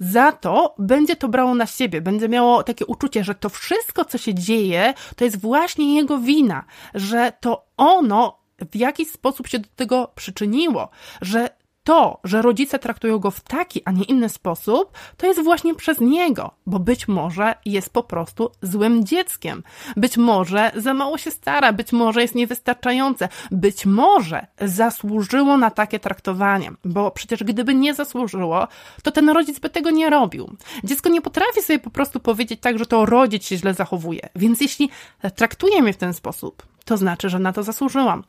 Za 0.00 0.32
to 0.32 0.74
będzie 0.78 1.16
to 1.16 1.28
brało 1.28 1.54
na 1.54 1.66
siebie, 1.66 2.00
będzie 2.00 2.28
miało 2.28 2.62
takie 2.62 2.86
uczucie, 2.86 3.24
że 3.24 3.34
to 3.34 3.48
wszystko, 3.48 4.04
co 4.04 4.18
się 4.18 4.34
dzieje, 4.34 4.94
to 5.16 5.24
jest 5.24 5.40
właśnie 5.40 5.96
jego 5.96 6.18
wina, 6.18 6.64
że 6.94 7.32
to 7.40 7.64
ono 7.76 8.38
w 8.70 8.76
jakiś 8.76 9.10
sposób 9.10 9.48
się 9.48 9.58
do 9.58 9.68
tego 9.76 10.12
przyczyniło, 10.14 10.88
że 11.20 11.50
to, 11.88 12.20
że 12.24 12.42
rodzice 12.42 12.78
traktują 12.78 13.18
go 13.18 13.30
w 13.30 13.40
taki, 13.40 13.82
a 13.84 13.90
nie 13.90 14.04
inny 14.04 14.28
sposób, 14.28 14.92
to 15.16 15.26
jest 15.26 15.42
właśnie 15.42 15.74
przez 15.74 16.00
niego, 16.00 16.50
bo 16.66 16.78
być 16.78 17.08
może 17.08 17.54
jest 17.64 17.90
po 17.90 18.02
prostu 18.02 18.50
złym 18.62 19.06
dzieckiem. 19.06 19.62
Być 19.96 20.16
może 20.16 20.70
za 20.76 20.94
mało 20.94 21.18
się 21.18 21.30
stara, 21.30 21.72
być 21.72 21.92
może 21.92 22.22
jest 22.22 22.34
niewystarczające, 22.34 23.28
być 23.50 23.86
może 23.86 24.46
zasłużyło 24.60 25.56
na 25.56 25.70
takie 25.70 25.98
traktowanie, 25.98 26.70
bo 26.84 27.10
przecież 27.10 27.44
gdyby 27.44 27.74
nie 27.74 27.94
zasłużyło, 27.94 28.68
to 29.02 29.10
ten 29.10 29.28
rodzic 29.28 29.58
by 29.58 29.70
tego 29.70 29.90
nie 29.90 30.10
robił. 30.10 30.56
Dziecko 30.84 31.08
nie 31.08 31.22
potrafi 31.22 31.62
sobie 31.62 31.78
po 31.78 31.90
prostu 31.90 32.20
powiedzieć 32.20 32.60
tak, 32.60 32.78
że 32.78 32.86
to 32.86 33.06
rodzic 33.06 33.46
się 33.46 33.56
źle 33.56 33.74
zachowuje. 33.74 34.28
Więc 34.36 34.60
jeśli 34.60 34.90
traktuje 35.36 35.82
mnie 35.82 35.92
w 35.92 35.96
ten 35.96 36.14
sposób, 36.14 36.62
to 36.88 36.96
znaczy, 36.96 37.28
że 37.28 37.38
na 37.38 37.52
to 37.52 37.62
zasłużyłam. 37.62 38.24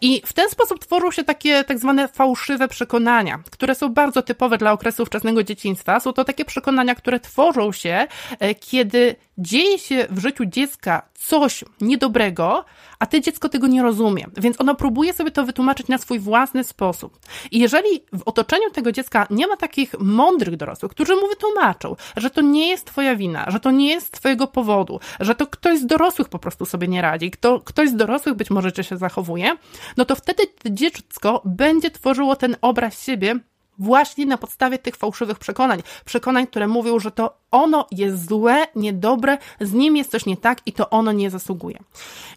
I 0.00 0.22
w 0.26 0.32
ten 0.32 0.50
sposób 0.50 0.78
tworzą 0.78 1.10
się 1.10 1.24
takie 1.24 1.64
tak 1.64 1.78
zwane 1.78 2.08
fałszywe 2.08 2.68
przekonania, 2.68 3.38
które 3.50 3.74
są 3.74 3.88
bardzo 3.88 4.22
typowe 4.22 4.58
dla 4.58 4.72
okresu 4.72 5.06
wczesnego 5.06 5.42
dzieciństwa. 5.42 6.00
Są 6.00 6.12
to 6.12 6.24
takie 6.24 6.44
przekonania, 6.44 6.94
które 6.94 7.20
tworzą 7.20 7.72
się, 7.72 8.06
e, 8.38 8.54
kiedy 8.54 9.16
dzieje 9.38 9.78
się 9.78 10.06
w 10.10 10.18
życiu 10.18 10.44
dziecka 10.44 11.02
coś 11.14 11.64
niedobrego, 11.80 12.64
a 12.98 13.06
ty 13.06 13.20
dziecko 13.20 13.48
tego 13.48 13.66
nie 13.66 13.82
rozumie, 13.82 14.26
więc 14.36 14.60
ono 14.60 14.74
próbuje 14.74 15.12
sobie 15.12 15.30
to 15.30 15.44
wytłumaczyć 15.44 15.88
na 15.88 15.98
swój 15.98 16.18
własny 16.18 16.64
sposób. 16.64 17.18
I 17.50 17.58
jeżeli 17.58 17.88
w 18.12 18.22
otoczeniu 18.26 18.70
tego 18.70 18.92
dziecka 18.92 19.26
nie 19.30 19.46
ma 19.46 19.56
takich 19.56 19.94
mądrych 19.98 20.56
dorosłych, 20.56 20.92
którzy 20.92 21.16
mu 21.16 21.28
wytłumaczą, 21.28 21.96
że 22.16 22.30
to 22.30 22.40
nie 22.40 22.68
jest 22.68 22.84
twoja 22.84 23.16
wina, 23.16 23.50
że 23.50 23.60
to 23.60 23.70
nie 23.70 23.88
jest 23.88 24.12
twojego 24.12 24.46
powodu, 24.46 25.00
że 25.20 25.34
to 25.34 25.46
ktoś 25.46 25.78
z 25.78 25.86
dorosłych 25.86 26.28
po 26.28 26.38
prostu 26.38 26.66
sobie 26.66 26.88
nie 26.88 27.02
radzi, 27.02 27.30
kto, 27.30 27.60
ktoś 27.60 27.90
z 27.90 27.96
dorosłych 27.96 28.34
być 28.34 28.50
może 28.50 28.70
się 28.82 28.96
zachowuje, 28.96 29.56
no 29.96 30.04
to 30.04 30.16
wtedy 30.16 30.42
dziecko 30.70 31.42
będzie 31.44 31.90
tworzyło 31.90 32.36
ten 32.36 32.56
obraz 32.60 33.02
siebie 33.02 33.40
właśnie 33.78 34.26
na 34.26 34.38
podstawie 34.38 34.78
tych 34.78 34.96
fałszywych 34.96 35.38
przekonań. 35.38 35.82
Przekonań, 36.04 36.46
które 36.46 36.68
mówią, 36.68 36.98
że 36.98 37.10
to 37.10 37.38
ono 37.56 37.86
jest 37.90 38.28
złe, 38.28 38.66
niedobre, 38.76 39.38
z 39.60 39.72
nim 39.72 39.96
jest 39.96 40.10
coś 40.10 40.26
nie 40.26 40.36
tak 40.36 40.58
i 40.66 40.72
to 40.72 40.90
ono 40.90 41.12
nie 41.12 41.30
zasługuje. 41.30 41.78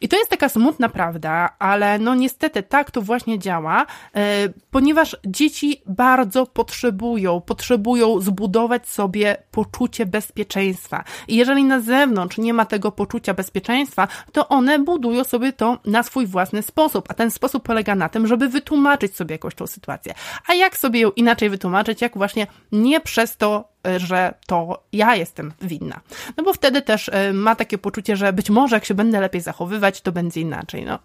I 0.02 0.08
to 0.08 0.18
jest 0.18 0.30
taka 0.30 0.50
smutna 0.50 0.90
prawda, 0.90 1.50
ale 1.60 2.00
no 2.00 2.16
niestety 2.16 2.64
tak 2.64 2.92
to 2.92 3.02
właśnie 3.02 3.40
działa, 3.40 3.86
e, 4.16 4.50
ponieważ 4.72 5.18
dzieci 5.26 5.82
bardzo 5.86 6.46
potrzebują, 6.46 7.42
potrzebują 7.42 8.22
zbudować 8.22 8.88
sobie 8.88 9.38
poczucie 9.52 10.06
bezpieczeństwa. 10.06 11.04
I 11.28 11.36
jeżeli 11.36 11.64
na 11.64 11.80
zewnątrz 11.80 12.38
nie 12.38 12.54
ma 12.54 12.66
tego 12.66 12.92
poczucia 12.92 13.34
bezpieczeństwa, 13.34 14.08
to 14.32 14.48
one 14.48 14.80
budują 14.80 15.24
sobie 15.24 15.54
to 15.54 15.78
na 15.86 16.04
swój 16.04 16.28
własny 16.28 16.62
sposób, 16.62 17.06
a 17.10 17.14
ten 17.14 17.32
sposób 17.32 17.64
polega 17.64 17.96
na 17.96 18.10
tym, 18.10 18.28
żeby 18.28 18.50
wytłumaczyć 18.50 19.16
sobie 19.16 19.34
jakąś 19.36 19.56
tą 19.56 19.68
sytuację. 19.68 20.14
A 20.48 20.54
jak 20.54 20.78
sobie 20.78 21.00
ją 21.00 21.12
inaczej 21.12 21.50
wytłumaczyć, 21.50 22.02
jak 22.02 22.18
właśnie 22.18 22.48
nie 22.72 23.02
przez 23.02 23.38
to 23.38 23.70
że 23.98 24.34
to 24.48 24.84
ja 24.94 25.16
jestem 25.16 25.54
winna. 25.62 26.00
No 26.38 26.44
bo 26.44 26.54
wtedy 26.54 26.82
też 26.82 27.10
e, 27.10 27.34
ma 27.34 27.56
takie 27.56 27.78
poczucie, 27.78 28.16
że 28.16 28.34
być 28.34 28.50
może 28.50 28.76
jak 28.76 28.86
się 28.86 28.94
będę 28.94 29.20
lepiej 29.20 29.42
zachowywać, 29.42 30.02
to 30.02 30.12
będzie 30.12 30.42
inaczej. 30.42 30.86
No. 30.86 31.00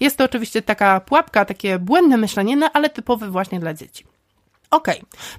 Jest 0.00 0.18
to 0.18 0.24
oczywiście 0.24 0.62
taka 0.62 1.00
pułapka, 1.00 1.44
takie 1.44 1.78
błędne 1.78 2.16
myślenie, 2.16 2.56
no 2.56 2.70
ale 2.72 2.90
typowe 2.90 3.30
właśnie 3.30 3.60
dla 3.60 3.74
dzieci. 3.74 4.04
Ok, 4.70 4.88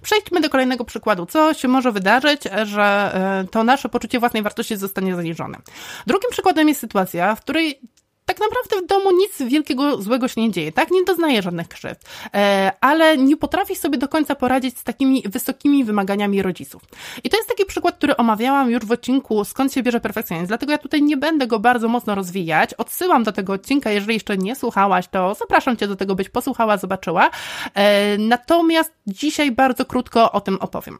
przejdźmy 0.01 0.41
do 0.41 0.49
kolejnego 0.49 0.85
przykładu. 0.85 1.25
Co 1.25 1.53
się 1.53 1.67
może 1.67 1.91
wydarzyć, 1.91 2.41
że 2.63 3.11
e, 3.13 3.47
to 3.51 3.63
nasze 3.63 3.89
poczucie 3.89 4.19
własnej 4.19 4.43
wartości 4.43 4.77
zostanie 4.77 5.15
zaniżone? 5.15 5.57
Drugim 6.07 6.29
przykładem 6.31 6.67
jest 6.67 6.81
sytuacja, 6.81 7.35
w 7.35 7.41
której 7.41 7.79
tak 8.25 8.39
naprawdę 8.39 8.86
w 8.86 8.88
domu 8.88 9.12
nic 9.12 9.41
wielkiego 9.51 10.01
złego 10.01 10.27
się 10.27 10.41
nie 10.41 10.51
dzieje, 10.51 10.72
tak? 10.72 10.91
Nie 10.91 11.03
doznaje 11.03 11.41
żadnych 11.41 11.67
krzywd, 11.67 12.01
e, 12.34 12.72
ale 12.82 13.17
nie 13.17 13.38
potrafi 13.38 13.75
sobie 13.75 13.98
do 13.98 14.08
końca 14.08 14.36
poradzić 14.36 14.79
z 14.79 14.84
takimi 14.84 15.24
wysokimi 15.25 15.84
wymaganiami 15.84 16.41
rodziców. 16.41 16.82
I 17.24 17.29
to 17.29 17.38
jest 17.38 17.50
taki 17.50 17.65
przykład, 17.65 17.96
który 17.96 18.17
omawiałam 18.17 18.72
już 18.72 18.86
w 18.86 18.91
odcinku 18.91 19.46
Skąd 19.46 19.74
się 19.74 19.84
bierze 19.84 20.00
perfekcjonizm, 20.00 20.48
dlatego 20.48 20.72
ja 20.72 20.77
tutaj 20.77 21.01
nie 21.01 21.17
będę 21.17 21.48
go 21.48 21.60
bardzo 21.60 21.88
mocno 21.88 22.15
rozwijać. 22.15 22.74
Odsyłam 22.74 23.24
do 23.24 23.32
tego 23.32 23.53
odcinka, 23.53 23.91
jeżeli 23.91 24.13
jeszcze 24.13 24.38
nie 24.38 24.55
słuchałaś, 24.55 25.08
to 25.08 25.34
zapraszam 25.34 25.77
Cię 25.77 25.88
do 25.88 25.96
tego, 25.96 26.15
byś 26.15 26.29
posłuchała, 26.29 26.77
zobaczyła. 26.77 27.29
E, 27.74 28.17
natomiast 28.17 28.94
dzisiaj 29.08 29.51
bardzo 29.51 29.86
krótko 29.86 30.32
o 30.32 30.41
tym 30.41 30.58
opowiem. 30.60 31.00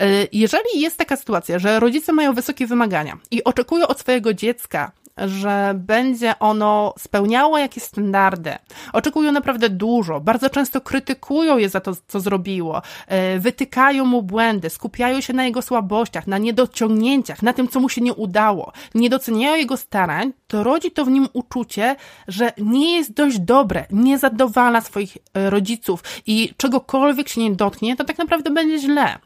E, 0.00 0.06
jeżeli 0.32 0.80
jest 0.80 0.96
taka 0.96 1.16
sytuacja, 1.16 1.58
że 1.58 1.80
rodzice 1.80 2.12
mają 2.12 2.32
wysokie 2.32 2.66
wymagania 2.66 3.18
i 3.30 3.44
oczekują 3.44 3.86
od 3.86 4.00
swojego 4.00 4.34
dziecka 4.34 4.92
że 5.16 5.74
będzie 5.76 6.38
ono 6.38 6.94
spełniało 6.98 7.58
jakieś 7.58 7.82
standardy. 7.82 8.54
Oczekują 8.92 9.32
naprawdę 9.32 9.68
dużo, 9.68 10.20
bardzo 10.20 10.50
często 10.50 10.80
krytykują 10.80 11.58
je 11.58 11.68
za 11.68 11.80
to, 11.80 11.92
co 12.08 12.20
zrobiło, 12.20 12.82
e, 13.06 13.38
wytykają 13.38 14.04
mu 14.04 14.22
błędy, 14.22 14.70
skupiają 14.70 15.20
się 15.20 15.32
na 15.32 15.44
jego 15.44 15.62
słabościach, 15.62 16.26
na 16.26 16.38
niedociągnięciach, 16.38 17.42
na 17.42 17.52
tym, 17.52 17.68
co 17.68 17.80
mu 17.80 17.88
się 17.88 18.00
nie 18.00 18.14
udało, 18.14 18.72
nie 18.94 19.10
doceniają 19.10 19.56
jego 19.56 19.76
starań, 19.76 20.32
to 20.46 20.62
rodzi 20.62 20.90
to 20.90 21.04
w 21.04 21.08
nim 21.08 21.28
uczucie, 21.32 21.96
że 22.28 22.52
nie 22.58 22.96
jest 22.96 23.12
dość 23.12 23.38
dobre, 23.38 23.86
nie 23.90 24.18
zadowala 24.18 24.80
swoich 24.80 25.18
e, 25.34 25.50
rodziców 25.50 26.02
i 26.26 26.54
czegokolwiek 26.56 27.28
się 27.28 27.40
nie 27.40 27.50
dotknie, 27.50 27.96
to 27.96 28.04
tak 28.04 28.18
naprawdę 28.18 28.50
będzie 28.50 28.78
źle. 28.78 29.18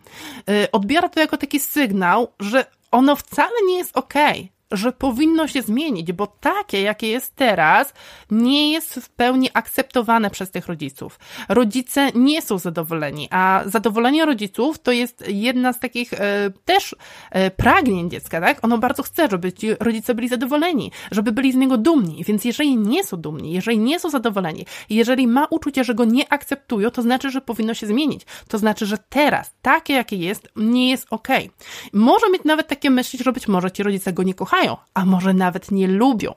E, 0.48 0.72
odbiera 0.72 1.08
to 1.08 1.20
jako 1.20 1.36
taki 1.36 1.60
sygnał, 1.60 2.28
że 2.40 2.64
ono 2.90 3.16
wcale 3.16 3.54
nie 3.66 3.76
jest 3.76 3.96
okay, 3.96 4.48
że 4.70 4.92
powinno 4.92 5.48
się 5.48 5.62
zmienić, 5.62 6.12
bo 6.12 6.26
takie, 6.26 6.82
jakie 6.82 7.08
jest 7.08 7.36
teraz, 7.36 7.92
nie 8.30 8.72
jest 8.72 8.94
w 8.94 9.08
pełni 9.08 9.50
akceptowane 9.54 10.30
przez 10.30 10.50
tych 10.50 10.66
rodziców. 10.66 11.18
Rodzice 11.48 12.10
nie 12.14 12.42
są 12.42 12.58
zadowoleni, 12.58 13.28
a 13.30 13.62
zadowolenie 13.66 14.24
rodziców 14.24 14.78
to 14.78 14.92
jest 14.92 15.24
jedna 15.28 15.72
z 15.72 15.80
takich 15.80 16.12
e, 16.12 16.50
też 16.64 16.96
e, 17.30 17.50
pragnień 17.50 18.10
dziecka, 18.10 18.40
tak? 18.40 18.64
Ono 18.64 18.78
bardzo 18.78 19.02
chce, 19.02 19.28
żeby 19.30 19.52
ci 19.52 19.74
rodzice 19.80 20.14
byli 20.14 20.28
zadowoleni, 20.28 20.92
żeby 21.10 21.32
byli 21.32 21.52
z 21.52 21.56
niego 21.56 21.78
dumni. 21.78 22.24
Więc 22.24 22.44
jeżeli 22.44 22.76
nie 22.76 23.04
są 23.04 23.16
dumni, 23.16 23.52
jeżeli 23.52 23.78
nie 23.78 24.00
są 24.00 24.10
zadowoleni, 24.10 24.66
jeżeli 24.90 25.26
ma 25.26 25.46
uczucie, 25.50 25.84
że 25.84 25.94
go 25.94 26.04
nie 26.04 26.32
akceptują, 26.32 26.90
to 26.90 27.02
znaczy, 27.02 27.30
że 27.30 27.40
powinno 27.40 27.74
się 27.74 27.86
zmienić. 27.86 28.22
To 28.48 28.58
znaczy, 28.58 28.86
że 28.86 28.98
teraz, 29.08 29.54
takie 29.62 29.94
jakie 29.94 30.16
jest, 30.16 30.48
nie 30.56 30.90
jest 30.90 31.06
ok. 31.10 31.28
Może 31.92 32.30
mieć 32.30 32.44
nawet 32.44 32.68
takie 32.68 32.90
myśli, 32.90 33.18
że 33.24 33.32
być 33.32 33.48
może 33.48 33.70
ci 33.70 33.82
rodzice 33.82 34.12
go 34.12 34.22
nie 34.22 34.34
kochają, 34.34 34.57
kochają, 34.58 34.76
a 34.94 35.04
może 35.04 35.34
nawet 35.34 35.70
nie 35.70 35.88
lubią. 35.88 36.34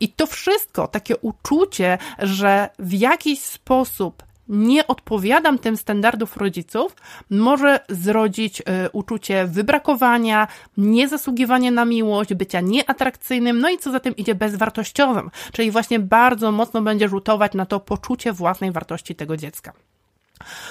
I 0.00 0.08
to 0.08 0.26
wszystko, 0.26 0.88
takie 0.88 1.16
uczucie, 1.16 1.98
że 2.18 2.68
w 2.78 2.92
jakiś 2.92 3.40
sposób 3.40 4.22
nie 4.48 4.86
odpowiadam 4.86 5.58
tym 5.58 5.76
standardów 5.76 6.36
rodziców, 6.36 6.96
może 7.30 7.80
zrodzić 7.88 8.60
y, 8.60 8.64
uczucie 8.92 9.46
wybrakowania, 9.46 10.48
niezasługiwania 10.76 11.70
na 11.70 11.84
miłość, 11.84 12.34
bycia 12.34 12.60
nieatrakcyjnym, 12.60 13.60
no 13.60 13.70
i 13.70 13.78
co 13.78 13.90
za 13.90 14.00
tym 14.00 14.16
idzie 14.16 14.34
bezwartościowym, 14.34 15.30
czyli 15.52 15.70
właśnie 15.70 16.00
bardzo 16.00 16.52
mocno 16.52 16.82
będzie 16.82 17.08
rzutować 17.08 17.54
na 17.54 17.66
to 17.66 17.80
poczucie 17.80 18.32
własnej 18.32 18.72
wartości 18.72 19.14
tego 19.14 19.36
dziecka. 19.36 19.72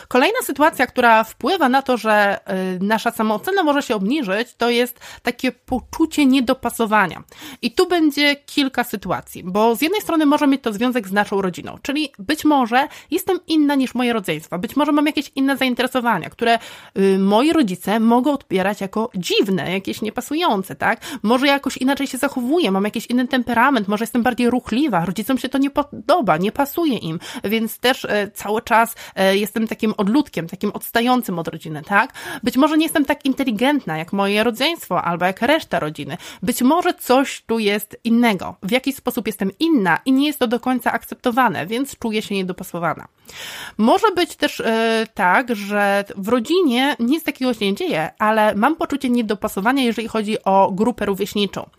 Kolejna 0.07 0.39
sytuacja, 0.43 0.87
która 0.87 1.23
wpływa 1.23 1.69
na 1.69 1.81
to, 1.81 1.97
że 1.97 2.39
y, 2.75 2.79
nasza 2.83 3.11
samoocena 3.11 3.63
może 3.63 3.81
się 3.81 3.95
obniżyć, 3.95 4.55
to 4.57 4.69
jest 4.69 4.99
takie 5.21 5.51
poczucie 5.51 6.25
niedopasowania. 6.25 7.23
I 7.61 7.71
tu 7.71 7.87
będzie 7.87 8.35
kilka 8.35 8.83
sytuacji, 8.83 9.43
bo 9.43 9.75
z 9.75 9.81
jednej 9.81 10.01
strony 10.01 10.25
może 10.25 10.47
mieć 10.47 10.61
to 10.61 10.73
związek 10.73 11.07
z 11.07 11.11
naszą 11.11 11.41
rodziną, 11.41 11.77
czyli 11.81 12.09
być 12.19 12.45
może 12.45 12.87
jestem 13.11 13.39
inna 13.47 13.75
niż 13.75 13.95
moje 13.95 14.13
rodzeństwa, 14.13 14.57
być 14.57 14.75
może 14.75 14.91
mam 14.91 15.05
jakieś 15.05 15.31
inne 15.35 15.57
zainteresowania, 15.57 16.29
które 16.29 16.59
y, 16.97 17.19
moi 17.19 17.53
rodzice 17.53 17.99
mogą 17.99 18.33
odbierać 18.33 18.81
jako 18.81 19.09
dziwne, 19.15 19.71
jakieś 19.71 20.01
niepasujące, 20.01 20.75
tak? 20.75 21.01
Może 21.23 21.47
jakoś 21.47 21.77
inaczej 21.77 22.07
się 22.07 22.17
zachowuję, 22.17 22.71
mam 22.71 22.83
jakiś 22.83 23.05
inny 23.05 23.27
temperament, 23.27 23.87
może 23.87 24.03
jestem 24.03 24.23
bardziej 24.23 24.49
ruchliwa, 24.49 25.05
rodzicom 25.05 25.37
się 25.37 25.49
to 25.49 25.57
nie 25.57 25.69
podoba, 25.69 26.37
nie 26.37 26.51
pasuje 26.51 26.97
im, 26.97 27.19
więc 27.43 27.79
też 27.79 28.03
y, 28.05 28.31
cały 28.33 28.61
czas 28.61 28.95
jestem 29.33 29.62
jestem 29.63 29.77
takim 29.77 29.93
odludkiem, 29.97 30.47
takim 30.47 30.71
odstającym 30.71 31.39
od 31.39 31.47
rodziny, 31.47 31.81
tak? 31.83 32.13
Być 32.43 32.57
może 32.57 32.77
nie 32.77 32.85
jestem 32.85 33.05
tak 33.05 33.25
inteligentna 33.25 33.97
jak 33.97 34.13
moje 34.13 34.43
rodzeństwo 34.43 35.01
albo 35.01 35.25
jak 35.25 35.41
reszta 35.41 35.79
rodziny. 35.79 36.17
Być 36.43 36.61
może 36.61 36.93
coś 36.93 37.41
tu 37.41 37.59
jest 37.59 37.97
innego. 38.03 38.55
W 38.63 38.71
jakiś 38.71 38.95
sposób 38.95 39.27
jestem 39.27 39.51
inna 39.59 39.99
i 40.05 40.11
nie 40.11 40.27
jest 40.27 40.39
to 40.39 40.47
do 40.47 40.59
końca 40.59 40.91
akceptowane, 40.91 41.65
więc 41.65 41.97
czuję 41.99 42.21
się 42.21 42.35
niedopasowana. 42.35 43.07
Może 43.77 44.11
być 44.15 44.35
też 44.35 44.59
yy, 44.59 44.65
tak, 45.13 45.55
że 45.55 46.05
w 46.17 46.27
rodzinie 46.27 46.95
nic 46.99 47.23
takiego 47.23 47.53
się 47.53 47.65
nie 47.65 47.75
dzieje, 47.75 48.11
ale 48.19 48.55
mam 48.55 48.75
poczucie 48.75 49.09
niedopasowania, 49.09 49.83
jeżeli 49.83 50.07
chodzi 50.07 50.43
o 50.43 50.71
grupę 50.71 51.05
rówieśniczą. 51.05 51.69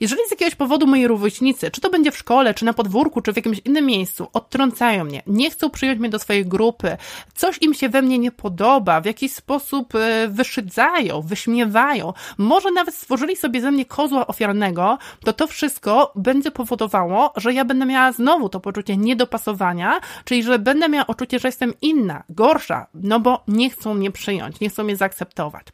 Jeżeli 0.00 0.22
z 0.28 0.30
jakiegoś 0.30 0.54
powodu 0.54 0.86
moi 0.86 1.06
rówieśnicy, 1.06 1.70
czy 1.70 1.80
to 1.80 1.90
będzie 1.90 2.12
w 2.12 2.16
szkole, 2.16 2.54
czy 2.54 2.64
na 2.64 2.72
podwórku, 2.72 3.20
czy 3.20 3.32
w 3.32 3.36
jakimś 3.36 3.60
innym 3.64 3.86
miejscu, 3.86 4.26
odtrącają 4.32 5.04
mnie, 5.04 5.22
nie 5.26 5.50
chcą 5.50 5.70
przyjąć 5.70 5.98
mnie 5.98 6.08
do 6.08 6.18
swojej 6.18 6.46
grupy, 6.46 6.96
coś 7.34 7.62
im 7.62 7.74
się 7.74 7.88
we 7.88 8.02
mnie 8.02 8.18
nie 8.18 8.32
podoba, 8.32 9.00
w 9.00 9.04
jakiś 9.04 9.32
sposób 9.32 9.94
e, 9.94 10.28
wyszydzają, 10.28 11.22
wyśmiewają, 11.22 12.12
może 12.38 12.70
nawet 12.70 12.94
stworzyli 12.94 13.36
sobie 13.36 13.60
ze 13.60 13.70
mnie 13.70 13.84
kozła 13.84 14.26
ofiarnego, 14.26 14.98
to 15.24 15.32
to 15.32 15.46
wszystko 15.46 16.12
będzie 16.16 16.50
powodowało, 16.50 17.32
że 17.36 17.52
ja 17.52 17.64
będę 17.64 17.86
miała 17.86 18.12
znowu 18.12 18.48
to 18.48 18.60
poczucie 18.60 18.96
niedopasowania, 18.96 20.00
czyli 20.24 20.42
że 20.42 20.58
będę 20.58 20.88
miała 20.88 21.04
uczucie, 21.08 21.38
że 21.38 21.48
jestem 21.48 21.74
inna, 21.82 22.22
gorsza, 22.28 22.86
no 22.94 23.20
bo 23.20 23.44
nie 23.48 23.70
chcą 23.70 23.94
mnie 23.94 24.10
przyjąć, 24.10 24.60
nie 24.60 24.68
chcą 24.68 24.84
mnie 24.84 24.96
zaakceptować. 24.96 25.66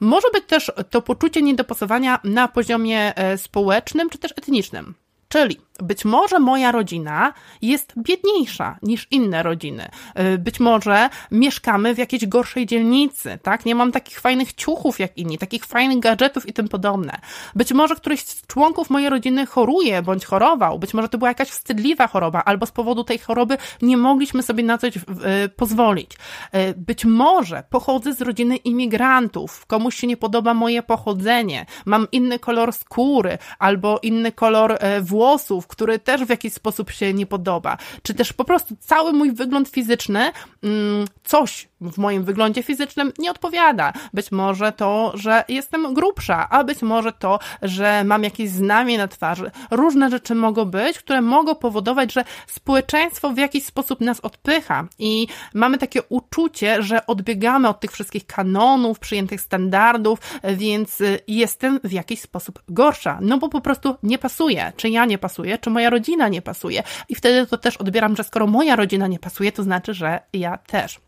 Może 0.00 0.28
być 0.32 0.44
też 0.44 0.72
to 0.90 1.02
poczucie 1.02 1.42
niedopasowania 1.42 2.20
na 2.24 2.48
poziomie 2.48 3.16
e, 3.16 3.38
społecznym 3.38 4.10
czy 4.10 4.18
też 4.18 4.32
etnicznym. 4.32 4.94
Czyli 5.28 5.60
być 5.82 6.04
może 6.04 6.38
moja 6.38 6.72
rodzina 6.72 7.32
jest 7.62 7.92
biedniejsza 7.98 8.78
niż 8.82 9.06
inne 9.10 9.42
rodziny. 9.42 9.88
Y, 10.34 10.38
być 10.38 10.60
może 10.60 11.08
mieszkamy 11.30 11.94
w 11.94 11.98
jakiejś 11.98 12.26
gorszej 12.26 12.66
dzielnicy, 12.66 13.38
tak? 13.42 13.66
Nie 13.66 13.74
mam 13.74 13.92
takich 13.92 14.20
fajnych 14.20 14.52
ciuchów 14.52 15.00
jak 15.00 15.18
inni, 15.18 15.38
takich 15.38 15.64
fajnych 15.64 15.98
gadżetów 15.98 16.48
i 16.48 16.52
tym 16.52 16.68
podobne. 16.68 17.18
Być 17.54 17.72
może 17.72 17.96
któryś 17.96 18.20
z 18.20 18.46
członków 18.46 18.90
mojej 18.90 19.10
rodziny 19.10 19.46
choruje 19.46 20.02
bądź 20.02 20.24
chorował. 20.24 20.78
Być 20.78 20.94
może 20.94 21.08
to 21.08 21.18
była 21.18 21.30
jakaś 21.30 21.48
wstydliwa 21.48 22.06
choroba, 22.06 22.42
albo 22.44 22.66
z 22.66 22.70
powodu 22.72 23.04
tej 23.04 23.18
choroby 23.18 23.58
nie 23.82 23.96
mogliśmy 23.96 24.42
sobie 24.42 24.62
na 24.62 24.78
coś 24.78 24.94
pozwolić. 25.56 26.12
Y, 26.54 26.74
być 26.76 27.04
może 27.04 27.64
pochodzę 27.70 28.12
z 28.12 28.20
rodziny 28.20 28.56
imigrantów, 28.56 29.66
komuś 29.66 29.96
się 29.96 30.06
nie 30.06 30.16
podoba 30.16 30.54
moje 30.54 30.82
pochodzenie, 30.82 31.66
mam 31.84 32.06
inny 32.12 32.38
kolor 32.38 32.72
skóry 32.72 33.38
albo 33.58 33.98
inny 34.02 34.32
kolor 34.32 34.78
włosów, 35.00 35.25
który 35.66 35.98
też 35.98 36.24
w 36.24 36.28
jakiś 36.28 36.52
sposób 36.52 36.90
się 36.90 37.14
nie 37.14 37.26
podoba, 37.26 37.78
czy 38.02 38.14
też 38.14 38.32
po 38.32 38.44
prostu 38.44 38.76
cały 38.80 39.12
mój 39.12 39.32
wygląd 39.32 39.68
fizyczny, 39.68 40.32
mm, 40.62 41.06
coś 41.24 41.68
w 41.80 41.98
moim 41.98 42.24
wyglądzie 42.24 42.62
fizycznym 42.62 43.12
nie 43.18 43.30
odpowiada. 43.30 43.92
Być 44.14 44.32
może 44.32 44.72
to, 44.72 45.12
że 45.14 45.44
jestem 45.48 45.94
grubsza, 45.94 46.48
a 46.50 46.64
być 46.64 46.82
może 46.82 47.12
to, 47.12 47.38
że 47.62 48.04
mam 48.04 48.24
jakieś 48.24 48.50
znamie 48.50 48.98
na 48.98 49.08
twarzy. 49.08 49.50
Różne 49.70 50.10
rzeczy 50.10 50.34
mogą 50.34 50.64
być, 50.64 50.98
które 50.98 51.20
mogą 51.22 51.54
powodować, 51.54 52.12
że 52.12 52.24
społeczeństwo 52.46 53.30
w 53.30 53.38
jakiś 53.38 53.64
sposób 53.64 54.00
nas 54.00 54.20
odpycha 54.20 54.84
i 54.98 55.26
mamy 55.54 55.78
takie 55.78 56.02
uczucie, 56.02 56.82
że 56.82 57.06
odbiegamy 57.06 57.68
od 57.68 57.80
tych 57.80 57.92
wszystkich 57.92 58.26
kanonów, 58.26 58.98
przyjętych 58.98 59.40
standardów, 59.40 60.18
więc 60.44 61.02
jestem 61.28 61.80
w 61.84 61.92
jakiś 61.92 62.20
sposób 62.20 62.62
gorsza, 62.68 63.18
no 63.20 63.38
bo 63.38 63.48
po 63.48 63.60
prostu 63.60 63.96
nie 64.02 64.18
pasuje. 64.18 64.72
Czy 64.76 64.88
ja 64.88 65.04
nie 65.04 65.18
pasuję, 65.18 65.58
czy 65.58 65.70
moja 65.70 65.90
rodzina 65.90 66.28
nie 66.28 66.42
pasuje. 66.42 66.82
I 67.08 67.14
wtedy 67.14 67.46
to 67.46 67.58
też 67.58 67.76
odbieram, 67.76 68.16
że 68.16 68.24
skoro 68.24 68.46
moja 68.46 68.76
rodzina 68.76 69.06
nie 69.06 69.18
pasuje, 69.18 69.52
to 69.52 69.62
znaczy, 69.62 69.94
że 69.94 70.20
ja 70.32 70.58
też. 70.58 71.05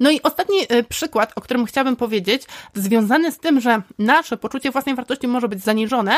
No 0.00 0.10
i 0.10 0.22
ostatni 0.22 0.56
e, 0.68 0.82
przykład, 0.82 1.32
o 1.36 1.40
którym 1.40 1.66
chciałabym 1.66 1.96
powiedzieć, 1.96 2.42
związany 2.74 3.32
z 3.32 3.38
tym, 3.38 3.60
że 3.60 3.82
nasze 3.98 4.36
poczucie 4.36 4.70
własnej 4.70 4.94
wartości 4.94 5.28
może 5.28 5.48
być 5.48 5.64
zaniżone, 5.64 6.16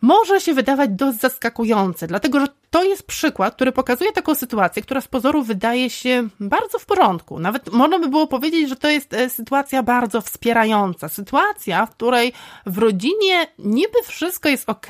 może 0.00 0.40
się 0.40 0.54
wydawać 0.54 0.90
dość 0.90 1.18
zaskakujące, 1.18 2.06
dlatego 2.06 2.40
że 2.40 2.46
to 2.74 2.84
jest 2.84 3.06
przykład, 3.06 3.54
który 3.54 3.72
pokazuje 3.72 4.12
taką 4.12 4.34
sytuację, 4.34 4.82
która 4.82 5.00
z 5.00 5.08
pozoru 5.08 5.42
wydaje 5.42 5.90
się 5.90 6.28
bardzo 6.40 6.78
w 6.78 6.86
porządku. 6.86 7.38
Nawet 7.38 7.72
można 7.72 7.98
by 7.98 8.08
było 8.08 8.26
powiedzieć, 8.26 8.68
że 8.68 8.76
to 8.76 8.88
jest 8.88 9.14
e, 9.14 9.30
sytuacja 9.30 9.82
bardzo 9.82 10.20
wspierająca. 10.20 11.08
Sytuacja, 11.08 11.86
w 11.86 11.90
której 11.90 12.32
w 12.66 12.78
rodzinie 12.78 13.46
niby 13.58 13.98
wszystko 14.04 14.48
jest 14.48 14.70
ok, 14.70 14.86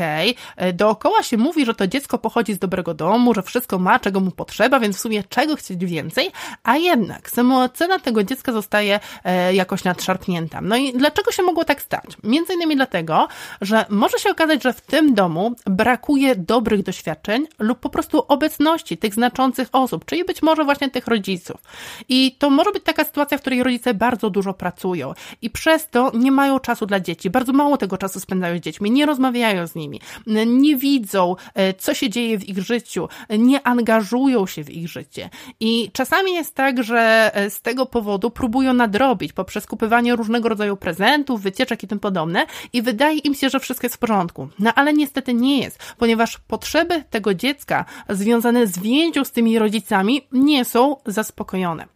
e, 0.56 0.72
dookoła 0.72 1.22
się 1.22 1.36
mówi, 1.36 1.66
że 1.66 1.74
to 1.74 1.86
dziecko 1.86 2.18
pochodzi 2.18 2.54
z 2.54 2.58
dobrego 2.58 2.94
domu, 2.94 3.34
że 3.34 3.42
wszystko 3.42 3.78
ma, 3.78 3.98
czego 3.98 4.20
mu 4.20 4.30
potrzeba, 4.30 4.80
więc 4.80 4.96
w 4.96 5.00
sumie 5.00 5.24
czego 5.28 5.56
chcieć 5.56 5.84
więcej, 5.84 6.30
a 6.62 6.76
jednak 6.76 7.30
samoocena 7.30 7.98
tego 7.98 8.24
dziecka 8.24 8.52
zostaje 8.52 9.00
e, 9.24 9.54
jakoś 9.54 9.84
nadszarpnięta. 9.84 10.60
No 10.60 10.76
i 10.76 10.92
dlaczego 10.92 11.32
się 11.32 11.42
mogło 11.42 11.64
tak 11.64 11.82
stać? 11.82 12.04
Między 12.22 12.54
innymi 12.54 12.76
dlatego, 12.76 13.28
że 13.60 13.86
może 13.88 14.18
się 14.18 14.30
okazać, 14.30 14.62
że 14.62 14.72
w 14.72 14.80
tym 14.80 15.14
domu 15.14 15.54
brakuje 15.66 16.36
dobrych 16.36 16.82
doświadczeń 16.82 17.46
lub 17.58 17.73
lub 17.74 17.80
po 17.80 17.90
prostu 17.90 18.24
obecności 18.28 18.96
tych 18.96 19.14
znaczących 19.14 19.68
osób, 19.72 20.04
czyli 20.04 20.24
być 20.24 20.42
może 20.42 20.64
właśnie 20.64 20.90
tych 20.90 21.06
rodziców. 21.06 21.62
I 22.08 22.36
to 22.38 22.50
może 22.50 22.72
być 22.72 22.84
taka 22.84 23.04
sytuacja, 23.04 23.38
w 23.38 23.40
której 23.40 23.62
rodzice 23.62 23.94
bardzo 23.94 24.30
dużo 24.30 24.54
pracują 24.54 25.14
i 25.42 25.50
przez 25.50 25.88
to 25.90 26.10
nie 26.14 26.32
mają 26.32 26.58
czasu 26.58 26.86
dla 26.86 27.00
dzieci, 27.00 27.30
bardzo 27.30 27.52
mało 27.52 27.76
tego 27.76 27.98
czasu 27.98 28.20
spędzają 28.20 28.58
z 28.58 28.60
dziećmi, 28.60 28.90
nie 28.90 29.06
rozmawiają 29.06 29.66
z 29.66 29.74
nimi, 29.74 30.00
nie 30.46 30.76
widzą, 30.76 31.36
e, 31.54 31.74
co 31.74 31.94
się 31.94 32.10
dzieje 32.10 32.38
w 32.38 32.48
ich 32.48 32.58
życiu, 32.58 33.08
nie 33.38 33.66
angażują 33.66 34.46
się 34.46 34.64
w 34.64 34.70
ich 34.70 34.88
życie. 34.88 35.30
I 35.60 35.90
czasami 35.92 36.34
jest 36.34 36.54
tak, 36.54 36.82
że 36.82 37.30
e, 37.34 37.50
z 37.50 37.62
tego 37.62 37.86
powodu 37.86 38.30
próbują 38.30 38.72
nadrobić 38.72 39.32
poprzez 39.32 39.66
kupywanie 39.66 40.16
różnego 40.16 40.48
rodzaju 40.48 40.76
prezentów, 40.76 41.42
wycieczek 41.42 41.82
i 41.82 41.88
tym 41.88 41.98
podobne 42.00 42.46
i 42.72 42.82
wydaje 42.82 43.18
im 43.18 43.34
się, 43.34 43.50
że 43.50 43.60
wszystko 43.60 43.84
jest 43.84 43.96
w 43.96 43.98
porządku. 43.98 44.48
No 44.58 44.74
ale 44.74 44.92
niestety 44.92 45.34
nie 45.34 45.58
jest, 45.58 45.78
ponieważ 45.98 46.38
potrzeby 46.38 47.04
tego 47.10 47.34
dziecka 47.34 47.63
dziecka 47.64 47.84
związane 48.08 48.66
z 48.66 48.78
więzią 48.78 49.24
z 49.24 49.32
tymi 49.32 49.58
rodzicami 49.58 50.26
nie 50.32 50.64
są 50.64 50.96
zaspokojone. 51.06 51.86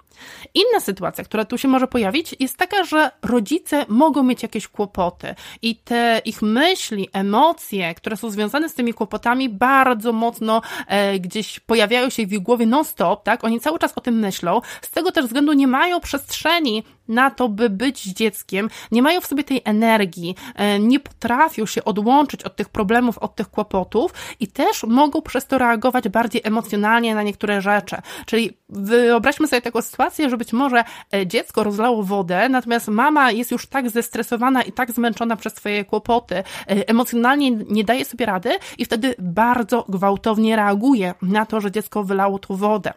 Inna 0.54 0.80
sytuacja, 0.80 1.24
która 1.24 1.44
tu 1.44 1.58
się 1.58 1.68
może 1.68 1.86
pojawić, 1.86 2.36
jest 2.40 2.56
taka, 2.56 2.84
że 2.84 3.10
rodzice 3.22 3.84
mogą 3.88 4.22
mieć 4.22 4.42
jakieś 4.42 4.68
kłopoty 4.68 5.34
i 5.62 5.76
te 5.76 6.22
ich 6.24 6.42
myśli, 6.42 7.08
emocje, 7.12 7.94
które 7.94 8.16
są 8.16 8.30
związane 8.30 8.68
z 8.68 8.74
tymi 8.74 8.94
kłopotami, 8.94 9.48
bardzo 9.48 10.12
mocno 10.12 10.62
e, 10.86 11.18
gdzieś 11.18 11.60
pojawiają 11.60 12.10
się 12.10 12.26
w 12.26 12.32
ich 12.32 12.42
głowie 12.42 12.66
non-stop, 12.66 13.24
tak? 13.24 13.44
Oni 13.44 13.60
cały 13.60 13.78
czas 13.78 13.92
o 13.96 14.00
tym 14.00 14.18
myślą. 14.18 14.60
Z 14.82 14.90
tego 14.90 15.12
też 15.12 15.26
względu 15.26 15.52
nie 15.52 15.66
mają 15.66 16.00
przestrzeni 16.00 16.82
na 17.08 17.30
to, 17.30 17.48
by 17.48 17.70
być 17.70 18.02
dzieckiem, 18.02 18.70
nie 18.92 19.02
mają 19.02 19.20
w 19.20 19.26
sobie 19.26 19.44
tej 19.44 19.62
energii, 19.64 20.34
e, 20.54 20.78
nie 20.78 21.00
potrafią 21.00 21.66
się 21.66 21.84
odłączyć 21.84 22.42
od 22.42 22.56
tych 22.56 22.68
problemów, 22.68 23.18
od 23.18 23.34
tych 23.34 23.50
kłopotów 23.50 24.14
i 24.40 24.46
też 24.46 24.82
mogą 24.82 25.22
przez 25.22 25.46
to 25.46 25.58
reagować 25.58 26.08
bardziej 26.08 26.40
emocjonalnie 26.44 27.14
na 27.14 27.22
niektóre 27.22 27.60
rzeczy. 27.60 27.96
Czyli 28.26 28.56
wyobraźmy 28.68 29.46
sobie 29.46 29.62
taką 29.62 29.82
sytuację, 29.82 30.18
sytuację, 30.18 30.30
że 30.30 30.36
być 30.36 30.52
może 30.52 30.84
e, 31.14 31.26
dziecko 31.26 31.64
rozlało 31.64 32.02
wodę, 32.02 32.48
natomiast 32.48 32.88
mama 32.88 33.30
jest 33.30 33.50
już 33.50 33.66
tak 33.66 33.90
zestresowana 33.90 34.62
i 34.62 34.72
tak 34.72 34.92
zmęczona 34.92 35.36
przez 35.36 35.54
swoje 35.54 35.84
kłopoty, 35.84 36.34
e, 36.34 36.44
emocjonalnie 36.88 37.50
nie 37.50 37.84
daje 37.84 38.04
sobie 38.04 38.26
rady 38.26 38.50
i 38.78 38.84
wtedy 38.84 39.14
bardzo 39.18 39.84
gwałtownie 39.88 40.56
reaguje 40.56 41.14
na 41.22 41.46
to, 41.46 41.60
że 41.60 41.70
dziecko 41.70 42.04
wylało 42.04 42.38
tu 42.38 42.56
wodę. 42.56 42.92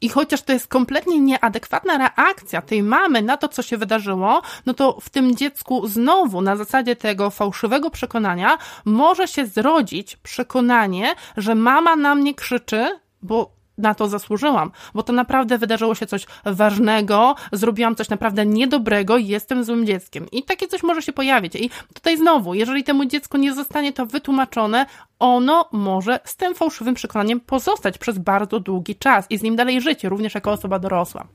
I 0.00 0.08
chociaż 0.08 0.42
to 0.42 0.52
jest 0.52 0.66
kompletnie 0.68 1.20
nieadekwatna 1.20 1.98
reakcja 1.98 2.62
tej 2.62 2.82
mamy 2.82 3.22
na 3.22 3.36
to, 3.42 3.48
co 3.48 3.62
się 3.62 3.76
wydarzyło, 3.76 4.42
no 4.66 4.74
to 4.74 4.98
w 5.00 5.10
tym 5.10 5.36
dziecku 5.36 5.86
znowu 5.86 6.40
na 6.40 6.56
zasadzie 6.56 6.96
tego 6.96 7.30
fałszywego 7.30 7.90
przekonania 7.90 8.58
może 8.84 9.28
się 9.28 9.46
zrodzić 9.46 10.16
przekonanie, 10.16 11.14
że 11.36 11.54
mama 11.54 11.96
na 11.96 12.14
mnie 12.14 12.34
krzyczy, 12.34 12.98
bo 13.22 13.50
na 13.78 13.94
to 13.94 14.08
zasłużyłam, 14.08 14.70
bo 14.94 15.02
to 15.02 15.12
naprawdę 15.12 15.58
wydarzyło 15.58 15.94
się 15.94 16.06
coś 16.06 16.26
ważnego, 16.44 17.34
zrobiłam 17.52 17.96
coś 17.96 18.08
naprawdę 18.08 18.46
niedobrego 18.46 19.16
i 19.16 19.26
jestem 19.26 19.64
złym 19.64 19.86
dzieckiem. 19.86 20.26
I 20.32 20.42
takie 20.42 20.68
coś 20.68 20.82
może 20.82 21.02
się 21.02 21.12
pojawić. 21.12 21.54
I 21.54 21.70
tutaj 21.94 22.16
znowu, 22.16 22.54
jeżeli 22.54 22.84
temu 22.84 23.04
dziecku 23.04 23.36
nie 23.38 23.54
zostanie 23.54 23.92
to 23.92 24.06
wytłumaczone, 24.06 24.86
ono 25.18 25.68
może 25.72 26.20
z 26.24 26.36
tym 26.36 26.54
fałszywym 26.54 26.94
przekonaniem 26.94 27.40
pozostać 27.40 27.98
przez 27.98 28.18
bardzo 28.18 28.60
długi 28.60 28.96
czas 28.96 29.26
i 29.30 29.38
z 29.38 29.42
nim 29.42 29.56
dalej 29.56 29.80
żyć, 29.80 30.04
również 30.04 30.34
jako 30.34 30.52
osoba 30.52 30.78
dorosła. 30.78 31.26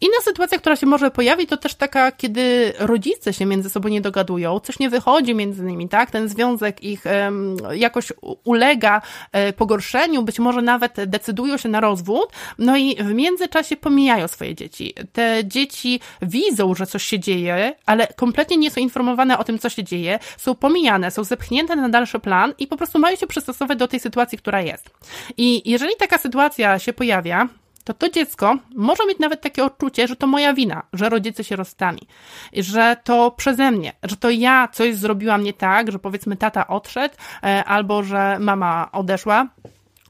Inna 0.00 0.16
sytuacja, 0.24 0.58
która 0.58 0.76
się 0.76 0.86
może 0.86 1.10
pojawić, 1.10 1.50
to 1.50 1.56
też 1.56 1.74
taka, 1.74 2.12
kiedy 2.12 2.72
rodzice 2.78 3.32
się 3.32 3.46
między 3.46 3.70
sobą 3.70 3.88
nie 3.88 4.00
dogadują, 4.00 4.60
coś 4.60 4.78
nie 4.78 4.90
wychodzi 4.90 5.34
między 5.34 5.62
nimi, 5.62 5.88
tak? 5.88 6.10
Ten 6.10 6.28
związek 6.28 6.84
ich 6.84 7.04
jakoś 7.74 8.12
ulega 8.44 9.02
e, 9.32 9.52
pogorszeniu, 9.52 10.22
być 10.22 10.38
może 10.38 10.62
nawet 10.62 10.94
decydują 11.06 11.56
się 11.56 11.68
na 11.68 11.80
rozwód, 11.80 12.28
no 12.58 12.76
i 12.76 12.96
w 12.96 13.14
międzyczasie 13.14 13.76
pomijają 13.76 14.28
swoje 14.28 14.54
dzieci. 14.54 14.94
Te 15.12 15.40
dzieci 15.44 16.00
widzą, 16.22 16.74
że 16.74 16.86
coś 16.86 17.02
się 17.02 17.18
dzieje, 17.20 17.74
ale 17.86 18.06
kompletnie 18.06 18.56
nie 18.56 18.70
są 18.70 18.80
informowane 18.80 19.38
o 19.38 19.44
tym, 19.44 19.58
co 19.58 19.68
się 19.68 19.84
dzieje, 19.84 20.18
są 20.36 20.54
pomijane, 20.54 21.10
są 21.10 21.24
zepchnięte 21.24 21.76
na 21.76 21.88
dalszy 21.88 22.18
plan 22.18 22.54
i 22.58 22.66
po 22.66 22.76
prostu 22.76 22.98
mają 22.98 23.16
się 23.16 23.26
przystosować 23.26 23.78
do 23.78 23.88
tej 23.88 24.00
sytuacji, 24.00 24.38
która 24.38 24.62
jest. 24.62 24.90
I 25.36 25.70
jeżeli 25.70 25.96
taka 25.98 26.18
sytuacja 26.18 26.78
się 26.78 26.92
pojawia, 26.92 27.48
to 27.86 27.94
to 27.94 28.08
dziecko 28.10 28.56
może 28.74 29.06
mieć 29.06 29.18
nawet 29.18 29.40
takie 29.40 29.64
odczucie, 29.64 30.08
że 30.08 30.16
to 30.16 30.26
moja 30.26 30.54
wina, 30.54 30.82
że 30.92 31.08
rodzice 31.08 31.44
się 31.44 31.56
rozstali, 31.56 32.00
że 32.52 32.96
to 33.04 33.30
przeze 33.30 33.70
mnie, 33.70 33.92
że 34.02 34.16
to 34.16 34.30
ja 34.30 34.68
coś 34.72 34.96
zrobiłam 34.96 35.42
nie 35.42 35.52
tak, 35.52 35.92
że 35.92 35.98
powiedzmy 35.98 36.36
tata 36.36 36.66
odszedł, 36.66 37.14
e, 37.42 37.64
albo 37.64 38.02
że 38.02 38.38
mama 38.40 38.88
odeszła. 38.92 39.46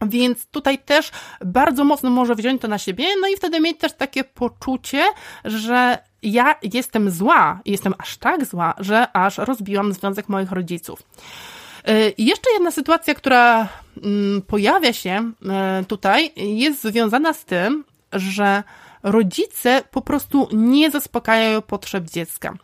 Więc 0.03 0.47
tutaj 0.47 0.79
też 0.79 1.11
bardzo 1.45 1.85
mocno 1.85 2.11
może 2.11 2.35
wziąć 2.35 2.63
to 2.63 2.69
na 2.69 2.79
siebie, 2.79 3.05
no 3.21 3.29
i 3.29 3.37
wtedy 3.37 3.61
mieć 3.61 3.79
też 3.79 3.93
takie 3.93 4.25
poczucie, 4.25 5.05
że 5.45 5.99
ja 6.23 6.55
jestem 6.63 7.11
zła, 7.11 7.61
jestem 7.65 7.95
aż 7.99 8.17
tak 8.17 8.45
zła, 8.45 8.75
że 8.79 9.13
aż 9.13 9.39
rozbiłam 9.39 9.93
związek 9.93 10.29
moich 10.29 10.53
rodziców. 10.53 11.03
E, 11.87 12.13
jeszcze 12.19 12.51
jedna 12.53 12.71
sytuacja, 12.71 13.15
która 13.15 13.69
mm, 14.03 14.43
pojawia 14.43 14.93
się 14.93 15.33
e, 15.49 15.85
tutaj, 15.89 16.33
jest 16.37 16.83
związana 16.83 17.33
z 17.33 17.45
tym, 17.45 17.85
że 18.13 18.63
rodzice 19.03 19.83
po 19.91 20.03
prostu 20.03 20.49
nie 20.53 20.91
zaspokajają 20.91 21.63
potrzeb 21.63 22.05
dziecka. 22.05 22.55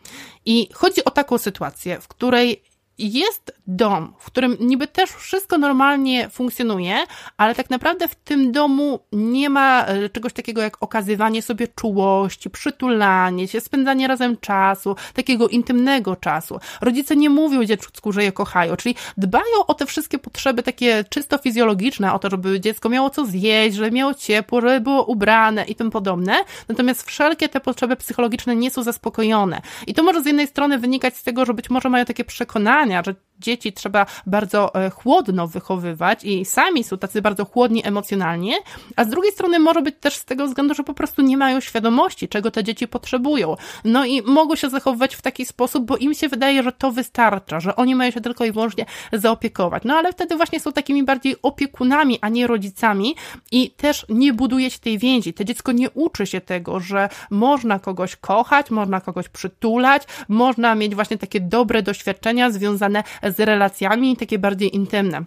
I 0.46 0.68
chodzi 0.72 1.04
o 1.04 1.10
taką 1.10 1.38
sytuację, 1.38 2.00
w 2.00 2.08
której 2.08 2.62
jest 3.02 3.54
dom, 3.66 4.14
w 4.18 4.26
którym 4.26 4.56
niby 4.60 4.86
też 4.86 5.10
wszystko 5.10 5.58
normalnie 5.58 6.28
funkcjonuje, 6.28 6.96
ale 7.36 7.54
tak 7.54 7.70
naprawdę 7.70 8.08
w 8.08 8.14
tym 8.14 8.52
domu 8.52 9.00
nie 9.12 9.50
ma 9.50 9.86
e, 9.86 10.08
czegoś 10.08 10.32
takiego 10.32 10.62
jak 10.62 10.82
okazywanie 10.82 11.42
sobie 11.42 11.68
czułości, 11.68 12.50
przytulanie 12.50 13.48
się, 13.48 13.60
spędzanie 13.60 14.08
razem 14.08 14.36
czasu, 14.36 14.96
takiego 15.14 15.48
intymnego 15.48 16.16
czasu. 16.16 16.58
Rodzice 16.80 17.16
nie 17.16 17.30
mówią 17.30 17.64
dziecku, 17.64 18.12
że 18.12 18.24
je 18.24 18.32
kochają, 18.32 18.76
czyli 18.76 18.94
dbają 19.16 19.66
o 19.66 19.74
te 19.74 19.86
wszystkie 19.86 20.18
potrzeby 20.18 20.62
takie 20.62 21.04
czysto 21.04 21.38
fizjologiczne, 21.38 22.12
o 22.12 22.18
to, 22.18 22.30
żeby 22.30 22.60
dziecko 22.60 22.88
miało 22.88 23.10
co 23.10 23.26
zjeść, 23.26 23.76
żeby 23.76 23.90
miało 23.90 24.14
ciepło, 24.14 24.60
żeby 24.60 24.80
było 24.80 25.04
ubrane 25.04 25.64
i 25.64 25.74
tym 25.74 25.90
podobne. 25.90 26.44
Natomiast 26.68 27.02
wszelkie 27.02 27.48
te 27.48 27.60
potrzeby 27.60 27.96
psychologiczne 27.96 28.56
nie 28.56 28.70
są 28.70 28.82
zaspokojone. 28.82 29.62
I 29.86 29.94
to 29.94 30.02
może 30.02 30.22
z 30.22 30.26
jednej 30.26 30.46
strony 30.46 30.78
wynikać 30.78 31.16
z 31.16 31.22
tego, 31.22 31.44
że 31.44 31.54
być 31.54 31.70
może 31.70 31.88
mają 31.88 32.04
takie 32.04 32.24
przekonania, 32.24 32.91
że 33.06 33.14
dzieci 33.42 33.72
trzeba 33.72 34.06
bardzo 34.26 34.74
e, 34.74 34.90
chłodno 34.90 35.46
wychowywać 35.46 36.24
i 36.24 36.44
sami 36.44 36.84
są 36.84 36.98
tacy 36.98 37.22
bardzo 37.22 37.44
chłodni 37.44 37.86
emocjonalnie, 37.86 38.54
a 38.96 39.04
z 39.04 39.08
drugiej 39.08 39.32
strony 39.32 39.58
może 39.58 39.82
być 39.82 39.94
też 40.00 40.14
z 40.14 40.24
tego 40.24 40.46
względu, 40.46 40.74
że 40.74 40.84
po 40.84 40.94
prostu 40.94 41.22
nie 41.22 41.36
mają 41.36 41.60
świadomości, 41.60 42.28
czego 42.28 42.50
te 42.50 42.64
dzieci 42.64 42.88
potrzebują. 42.88 43.56
No 43.84 44.04
i 44.04 44.22
mogą 44.22 44.56
się 44.56 44.70
zachowywać 44.70 45.16
w 45.16 45.22
taki 45.22 45.46
sposób, 45.46 45.84
bo 45.84 45.96
im 45.96 46.14
się 46.14 46.28
wydaje, 46.28 46.62
że 46.62 46.72
to 46.72 46.92
wystarcza, 46.92 47.60
że 47.60 47.76
oni 47.76 47.94
mają 47.94 48.10
się 48.10 48.20
tylko 48.20 48.44
i 48.44 48.52
wyłącznie 48.52 48.86
zaopiekować. 49.12 49.82
No 49.84 49.94
ale 49.94 50.12
wtedy 50.12 50.36
właśnie 50.36 50.60
są 50.60 50.72
takimi 50.72 51.04
bardziej 51.04 51.36
opiekunami, 51.42 52.18
a 52.20 52.28
nie 52.28 52.46
rodzicami 52.46 53.14
i 53.52 53.70
też 53.70 54.06
nie 54.08 54.32
buduje 54.32 54.70
się 54.70 54.78
tej 54.78 54.98
więzi. 54.98 55.34
To 55.34 55.44
dziecko 55.44 55.72
nie 55.72 55.90
uczy 55.90 56.26
się 56.26 56.40
tego, 56.40 56.80
że 56.80 57.08
można 57.30 57.78
kogoś 57.78 58.16
kochać, 58.16 58.70
można 58.70 59.00
kogoś 59.00 59.28
przytulać, 59.28 60.02
można 60.28 60.74
mieć 60.74 60.94
właśnie 60.94 61.18
takie 61.18 61.40
dobre 61.40 61.82
doświadczenia 61.82 62.50
związane 62.50 63.04
z 63.32 63.40
relacjami, 63.40 64.16
takie 64.16 64.38
bardziej 64.38 64.76
intymne. 64.76 65.24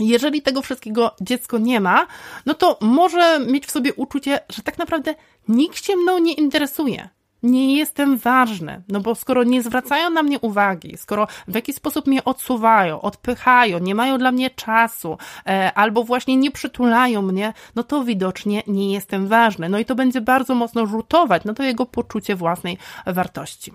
Jeżeli 0.00 0.42
tego 0.42 0.62
wszystkiego 0.62 1.14
dziecko 1.20 1.58
nie 1.58 1.80
ma, 1.80 2.06
no 2.46 2.54
to 2.54 2.78
może 2.80 3.40
mieć 3.40 3.66
w 3.66 3.70
sobie 3.70 3.94
uczucie, 3.94 4.40
że 4.48 4.62
tak 4.62 4.78
naprawdę 4.78 5.14
nikt 5.48 5.84
się 5.84 5.96
mną 5.96 6.18
nie 6.18 6.32
interesuje. 6.32 7.08
Nie 7.42 7.76
jestem 7.76 8.16
ważny, 8.16 8.82
no 8.88 9.00
bo 9.00 9.14
skoro 9.14 9.44
nie 9.44 9.62
zwracają 9.62 10.10
na 10.10 10.22
mnie 10.22 10.40
uwagi, 10.40 10.96
skoro 10.96 11.26
w 11.48 11.54
jakiś 11.54 11.76
sposób 11.76 12.06
mnie 12.06 12.24
odsuwają, 12.24 13.00
odpychają, 13.00 13.78
nie 13.78 13.94
mają 13.94 14.18
dla 14.18 14.32
mnie 14.32 14.50
czasu, 14.50 15.18
e, 15.46 15.72
albo 15.74 16.04
właśnie 16.04 16.36
nie 16.36 16.50
przytulają 16.50 17.22
mnie, 17.22 17.52
no 17.74 17.82
to 17.82 18.04
widocznie 18.04 18.62
nie 18.66 18.92
jestem 18.92 19.28
ważny. 19.28 19.68
No 19.68 19.78
i 19.78 19.84
to 19.84 19.94
będzie 19.94 20.20
bardzo 20.20 20.54
mocno 20.54 20.86
rzutować 20.86 21.44
na 21.44 21.54
to 21.54 21.62
jego 21.62 21.86
poczucie 21.86 22.36
własnej 22.36 22.78
wartości. 23.06 23.72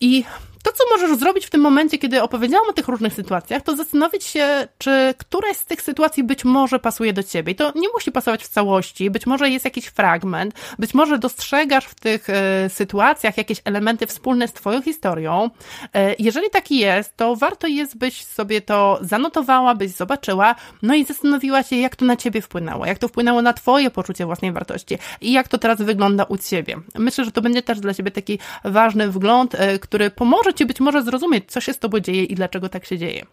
I 0.00 0.24
to, 0.64 0.72
co 0.72 0.84
możesz 0.90 1.18
zrobić 1.18 1.46
w 1.46 1.50
tym 1.50 1.60
momencie, 1.60 1.98
kiedy 1.98 2.22
opowiedziałam 2.22 2.68
o 2.68 2.72
tych 2.72 2.88
różnych 2.88 3.12
sytuacjach, 3.12 3.62
to 3.62 3.76
zastanowić 3.76 4.24
się, 4.24 4.68
czy 4.78 5.14
któraś 5.18 5.56
z 5.56 5.64
tych 5.64 5.82
sytuacji 5.82 6.24
być 6.24 6.44
może 6.44 6.78
pasuje 6.78 7.12
do 7.12 7.22
ciebie. 7.22 7.52
I 7.52 7.54
to 7.54 7.72
nie 7.74 7.88
musi 7.94 8.12
pasować 8.12 8.44
w 8.44 8.48
całości, 8.48 9.10
być 9.10 9.26
może 9.26 9.50
jest 9.50 9.64
jakiś 9.64 9.86
fragment, 9.86 10.54
być 10.78 10.94
może 10.94 11.18
dostrzegasz 11.18 11.84
w 11.84 11.94
tych 11.94 12.30
e, 12.30 12.70
sytuacjach 12.70 13.36
jakieś 13.36 13.60
elementy 13.64 14.06
wspólne 14.06 14.48
z 14.48 14.52
twoją 14.52 14.82
historią. 14.82 15.50
E, 15.94 16.14
jeżeli 16.18 16.50
taki 16.50 16.78
jest, 16.78 17.16
to 17.16 17.36
warto 17.36 17.66
jest, 17.66 17.98
byś 17.98 18.24
sobie 18.24 18.60
to 18.60 18.98
zanotowała, 19.00 19.74
byś 19.74 19.90
zobaczyła, 19.90 20.54
no 20.82 20.94
i 20.94 21.04
zastanowiła 21.04 21.62
się, 21.62 21.76
jak 21.76 21.96
to 21.96 22.04
na 22.04 22.16
ciebie 22.16 22.42
wpłynęło, 22.42 22.86
jak 22.86 22.98
to 22.98 23.08
wpłynęło 23.08 23.42
na 23.42 23.52
twoje 23.52 23.90
poczucie 23.90 24.26
własnej 24.26 24.52
wartości 24.52 24.98
i 25.20 25.32
jak 25.32 25.48
to 25.48 25.58
teraz 25.58 25.82
wygląda 25.82 26.24
u 26.24 26.38
ciebie. 26.38 26.76
Myślę, 26.94 27.24
że 27.24 27.32
to 27.32 27.42
będzie 27.42 27.62
też 27.62 27.80
dla 27.80 27.94
ciebie 27.94 28.10
taki 28.10 28.38
ważny 28.64 29.08
wgląd, 29.08 29.54
e, 29.54 29.78
który 29.78 30.10
pomoże 30.10 30.53
ci 30.54 30.66
być 30.66 30.80
może 30.80 31.02
zrozumieć, 31.02 31.44
co 31.48 31.60
się 31.60 31.72
z 31.72 31.78
tobą 31.78 32.00
dzieje 32.00 32.24
i 32.24 32.34
dlaczego 32.34 32.68
tak 32.68 32.84
się 32.84 32.98
dzieje. 32.98 33.26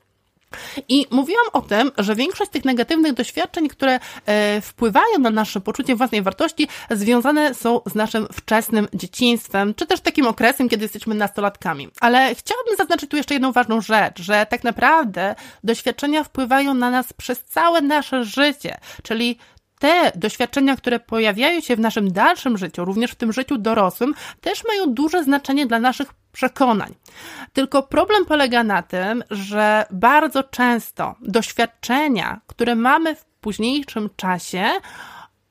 I 0.89 1.05
mówiłam 1.11 1.45
o 1.53 1.61
tym, 1.61 1.91
że 1.97 2.15
większość 2.15 2.51
tych 2.51 2.65
negatywnych 2.65 3.13
doświadczeń, 3.13 3.67
które 3.67 3.99
e, 4.25 4.61
wpływają 4.61 5.19
na 5.19 5.29
nasze 5.29 5.61
poczucie 5.61 5.95
własnej 5.95 6.21
wartości, 6.21 6.67
związane 6.91 7.53
są 7.53 7.81
z 7.85 7.95
naszym 7.95 8.27
wczesnym 8.33 8.87
dzieciństwem, 8.93 9.73
czy 9.73 9.85
też 9.85 10.01
takim 10.01 10.27
okresem, 10.27 10.69
kiedy 10.69 10.85
jesteśmy 10.85 11.15
nastolatkami. 11.15 11.89
Ale 11.99 12.35
chciałabym 12.35 12.75
zaznaczyć 12.77 13.09
tu 13.09 13.17
jeszcze 13.17 13.33
jedną 13.33 13.51
ważną 13.51 13.81
rzecz, 13.81 14.21
że 14.21 14.45
tak 14.49 14.63
naprawdę 14.63 15.35
doświadczenia 15.63 16.23
wpływają 16.23 16.73
na 16.73 16.89
nas 16.89 17.13
przez 17.13 17.43
całe 17.43 17.81
nasze 17.81 18.23
życie, 18.23 18.77
czyli 19.03 19.37
te 19.79 20.11
doświadczenia, 20.15 20.75
które 20.75 20.99
pojawiają 20.99 21.61
się 21.61 21.75
w 21.75 21.79
naszym 21.79 22.11
dalszym 22.11 22.57
życiu, 22.57 22.85
również 22.85 23.11
w 23.11 23.15
tym 23.15 23.33
życiu 23.33 23.57
dorosłym, 23.57 24.13
też 24.41 24.63
mają 24.67 24.93
duże 24.93 25.23
znaczenie 25.23 25.65
dla 25.65 25.79
naszych 25.79 26.13
przekonań. 26.31 26.95
Tylko 27.53 27.83
problem 27.83 28.25
polega 28.25 28.63
na 28.63 28.81
tym, 28.81 29.23
że 29.29 29.85
bardzo 29.91 30.43
często 30.43 31.15
doświadczenia, 31.21 32.41
które 32.47 32.75
mamy 32.75 33.15
w 33.15 33.25
późniejszym 33.25 34.09
czasie, 34.15 34.69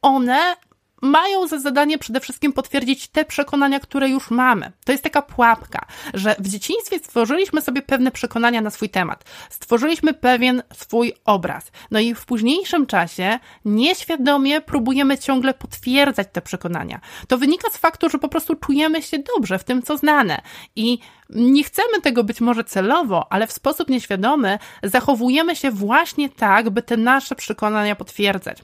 one 0.02 0.56
mają 1.00 1.46
za 1.46 1.58
zadanie 1.58 1.98
przede 1.98 2.20
wszystkim 2.20 2.52
potwierdzić 2.52 3.08
te 3.08 3.24
przekonania, 3.24 3.80
które 3.80 4.08
już 4.08 4.30
mamy. 4.30 4.72
To 4.84 4.92
jest 4.92 5.04
taka 5.04 5.22
pułapka, 5.22 5.86
że 6.14 6.36
w 6.38 6.48
dzieciństwie 6.48 6.98
stworzyliśmy 6.98 7.60
sobie 7.60 7.82
pewne 7.82 8.10
przekonania 8.10 8.60
na 8.60 8.70
swój 8.70 8.88
temat, 8.88 9.24
stworzyliśmy 9.50 10.14
pewien 10.14 10.62
swój 10.74 11.12
obraz. 11.24 11.72
No 11.90 12.00
i 12.00 12.14
w 12.14 12.26
późniejszym 12.26 12.86
czasie 12.86 13.38
nieświadomie 13.64 14.60
próbujemy 14.60 15.18
ciągle 15.18 15.54
potwierdzać 15.54 16.28
te 16.32 16.42
przekonania. 16.42 17.00
To 17.28 17.38
wynika 17.38 17.70
z 17.70 17.76
faktu, 17.76 18.08
że 18.08 18.18
po 18.18 18.28
prostu 18.28 18.56
czujemy 18.56 19.02
się 19.02 19.18
dobrze 19.36 19.58
w 19.58 19.64
tym, 19.64 19.82
co 19.82 19.96
znane 19.96 20.42
i 20.76 20.98
nie 21.34 21.64
chcemy 21.64 22.00
tego 22.02 22.24
być 22.24 22.40
może 22.40 22.64
celowo, 22.64 23.32
ale 23.32 23.46
w 23.46 23.52
sposób 23.52 23.88
nieświadomy 23.88 24.58
zachowujemy 24.82 25.56
się 25.56 25.70
właśnie 25.70 26.28
tak, 26.28 26.70
by 26.70 26.82
te 26.82 26.96
nasze 26.96 27.34
przekonania 27.34 27.96
potwierdzać. 27.96 28.58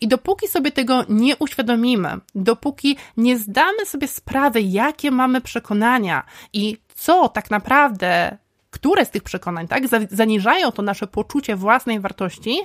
I 0.00 0.08
dopóki 0.08 0.48
sobie 0.48 0.72
tego 0.72 1.04
nie 1.08 1.36
uświadomimy, 1.36 2.18
dopóki 2.34 2.96
nie 3.16 3.38
zdamy 3.38 3.86
sobie 3.86 4.08
sprawy, 4.08 4.60
jakie 4.60 5.10
mamy 5.10 5.40
przekonania 5.40 6.24
i 6.52 6.76
co 6.94 7.28
tak 7.28 7.50
naprawdę 7.50 8.38
które 8.72 9.04
z 9.04 9.10
tych 9.10 9.22
przekonań, 9.22 9.68
tak, 9.68 9.82
zaniżają 10.10 10.72
to 10.72 10.82
nasze 10.82 11.06
poczucie 11.06 11.56
własnej 11.56 12.00
wartości, 12.00 12.58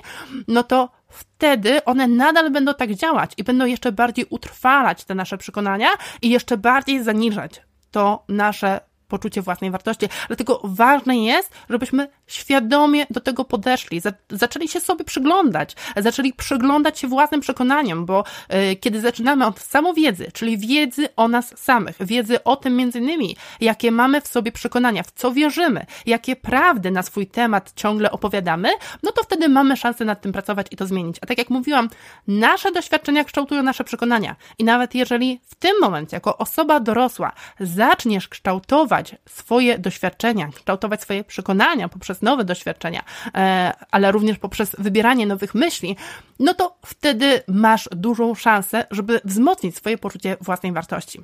no 0.48 0.62
to 0.62 0.88
wtedy 1.08 1.84
one 1.84 2.08
nadal 2.08 2.50
będą 2.50 2.74
tak 2.74 2.94
działać 2.94 3.32
i 3.36 3.44
będą 3.44 3.66
jeszcze 3.66 3.92
bardziej 3.92 4.26
utrwalać 4.30 5.04
te 5.04 5.14
nasze 5.14 5.38
przekonania 5.38 5.88
i 6.22 6.30
jeszcze 6.30 6.56
bardziej 6.56 7.02
zaniżać 7.02 7.62
to 7.90 8.24
nasze 8.28 8.80
poczucie 9.08 9.42
własnej 9.42 9.70
wartości. 9.70 10.06
Dlatego 10.26 10.60
ważne 10.64 11.18
jest, 11.18 11.52
żebyśmy 11.70 12.08
świadomie 12.26 13.06
do 13.10 13.20
tego 13.20 13.44
podeszli, 13.44 14.00
zaczęli 14.30 14.68
się 14.68 14.80
sobie 14.80 15.04
przyglądać, 15.04 15.76
zaczęli 15.96 16.32
przyglądać 16.32 16.98
się 16.98 17.08
własnym 17.08 17.40
przekonaniom, 17.40 18.06
bo 18.06 18.24
y, 18.72 18.76
kiedy 18.76 19.00
zaczynamy 19.00 19.46
od 19.46 19.60
samowiedzy, 19.60 20.32
czyli 20.32 20.58
wiedzy 20.58 21.08
o 21.16 21.28
nas 21.28 21.58
samych, 21.58 21.96
wiedzy 22.00 22.44
o 22.44 22.56
tym 22.56 22.76
między 22.76 22.98
innymi, 22.98 23.36
jakie 23.60 23.90
mamy 23.92 24.20
w 24.20 24.28
sobie 24.28 24.52
przekonania, 24.52 25.02
w 25.02 25.10
co 25.10 25.32
wierzymy, 25.32 25.86
jakie 26.06 26.36
prawdy 26.36 26.90
na 26.90 27.02
swój 27.02 27.26
temat 27.26 27.72
ciągle 27.76 28.10
opowiadamy, 28.10 28.68
no 29.02 29.12
to 29.12 29.22
wtedy 29.22 29.48
mamy 29.48 29.76
szansę 29.76 30.04
nad 30.04 30.20
tym 30.20 30.32
pracować 30.32 30.66
i 30.70 30.76
to 30.76 30.86
zmienić. 30.86 31.16
A 31.22 31.26
tak 31.26 31.38
jak 31.38 31.50
mówiłam, 31.50 31.88
nasze 32.26 32.72
doświadczenia 32.72 33.24
kształtują 33.24 33.62
nasze 33.62 33.84
przekonania 33.84 34.36
i 34.58 34.64
nawet 34.64 34.94
jeżeli 34.94 35.40
w 35.46 35.54
tym 35.54 35.72
momencie, 35.80 36.16
jako 36.16 36.38
osoba 36.38 36.80
dorosła, 36.80 37.32
zaczniesz 37.60 38.28
kształtować 38.28 38.97
kształtować 39.02 39.16
swoje 39.28 39.78
doświadczenia, 39.78 40.48
kształtować 40.54 41.02
swoje 41.02 41.24
przekonania 41.24 41.88
poprzez 41.88 42.22
nowe 42.22 42.44
doświadczenia, 42.44 43.02
e, 43.34 43.72
ale 43.90 44.12
również 44.12 44.38
poprzez 44.38 44.76
wybieranie 44.78 45.26
nowych 45.26 45.54
myśli, 45.54 45.96
no 46.38 46.54
to 46.54 46.76
wtedy 46.86 47.42
masz 47.48 47.88
dużą 47.92 48.34
szansę, 48.34 48.86
żeby 48.90 49.20
wzmocnić 49.24 49.76
swoje 49.76 49.98
poczucie 49.98 50.36
własnej 50.40 50.72
wartości. 50.72 51.20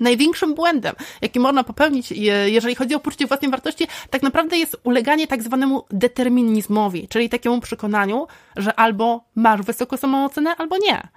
Największym 0.00 0.54
błędem, 0.54 0.94
jaki 1.22 1.40
można 1.40 1.64
popełnić, 1.64 2.12
jeżeli 2.46 2.74
chodzi 2.74 2.94
o 2.94 3.00
poczucie 3.00 3.26
własnej 3.26 3.50
wartości, 3.50 3.86
tak 4.10 4.22
naprawdę 4.22 4.56
jest 4.56 4.76
uleganie 4.84 5.26
tak 5.26 5.42
zwanemu 5.42 5.84
determinizmowi, 5.90 7.08
czyli 7.08 7.28
takiemu 7.28 7.60
przekonaniu, 7.60 8.26
że 8.56 8.74
albo 8.74 9.24
masz 9.34 9.62
wysoką 9.62 9.96
samoocenę, 9.96 10.56
albo 10.56 10.76
nie. 10.78 11.08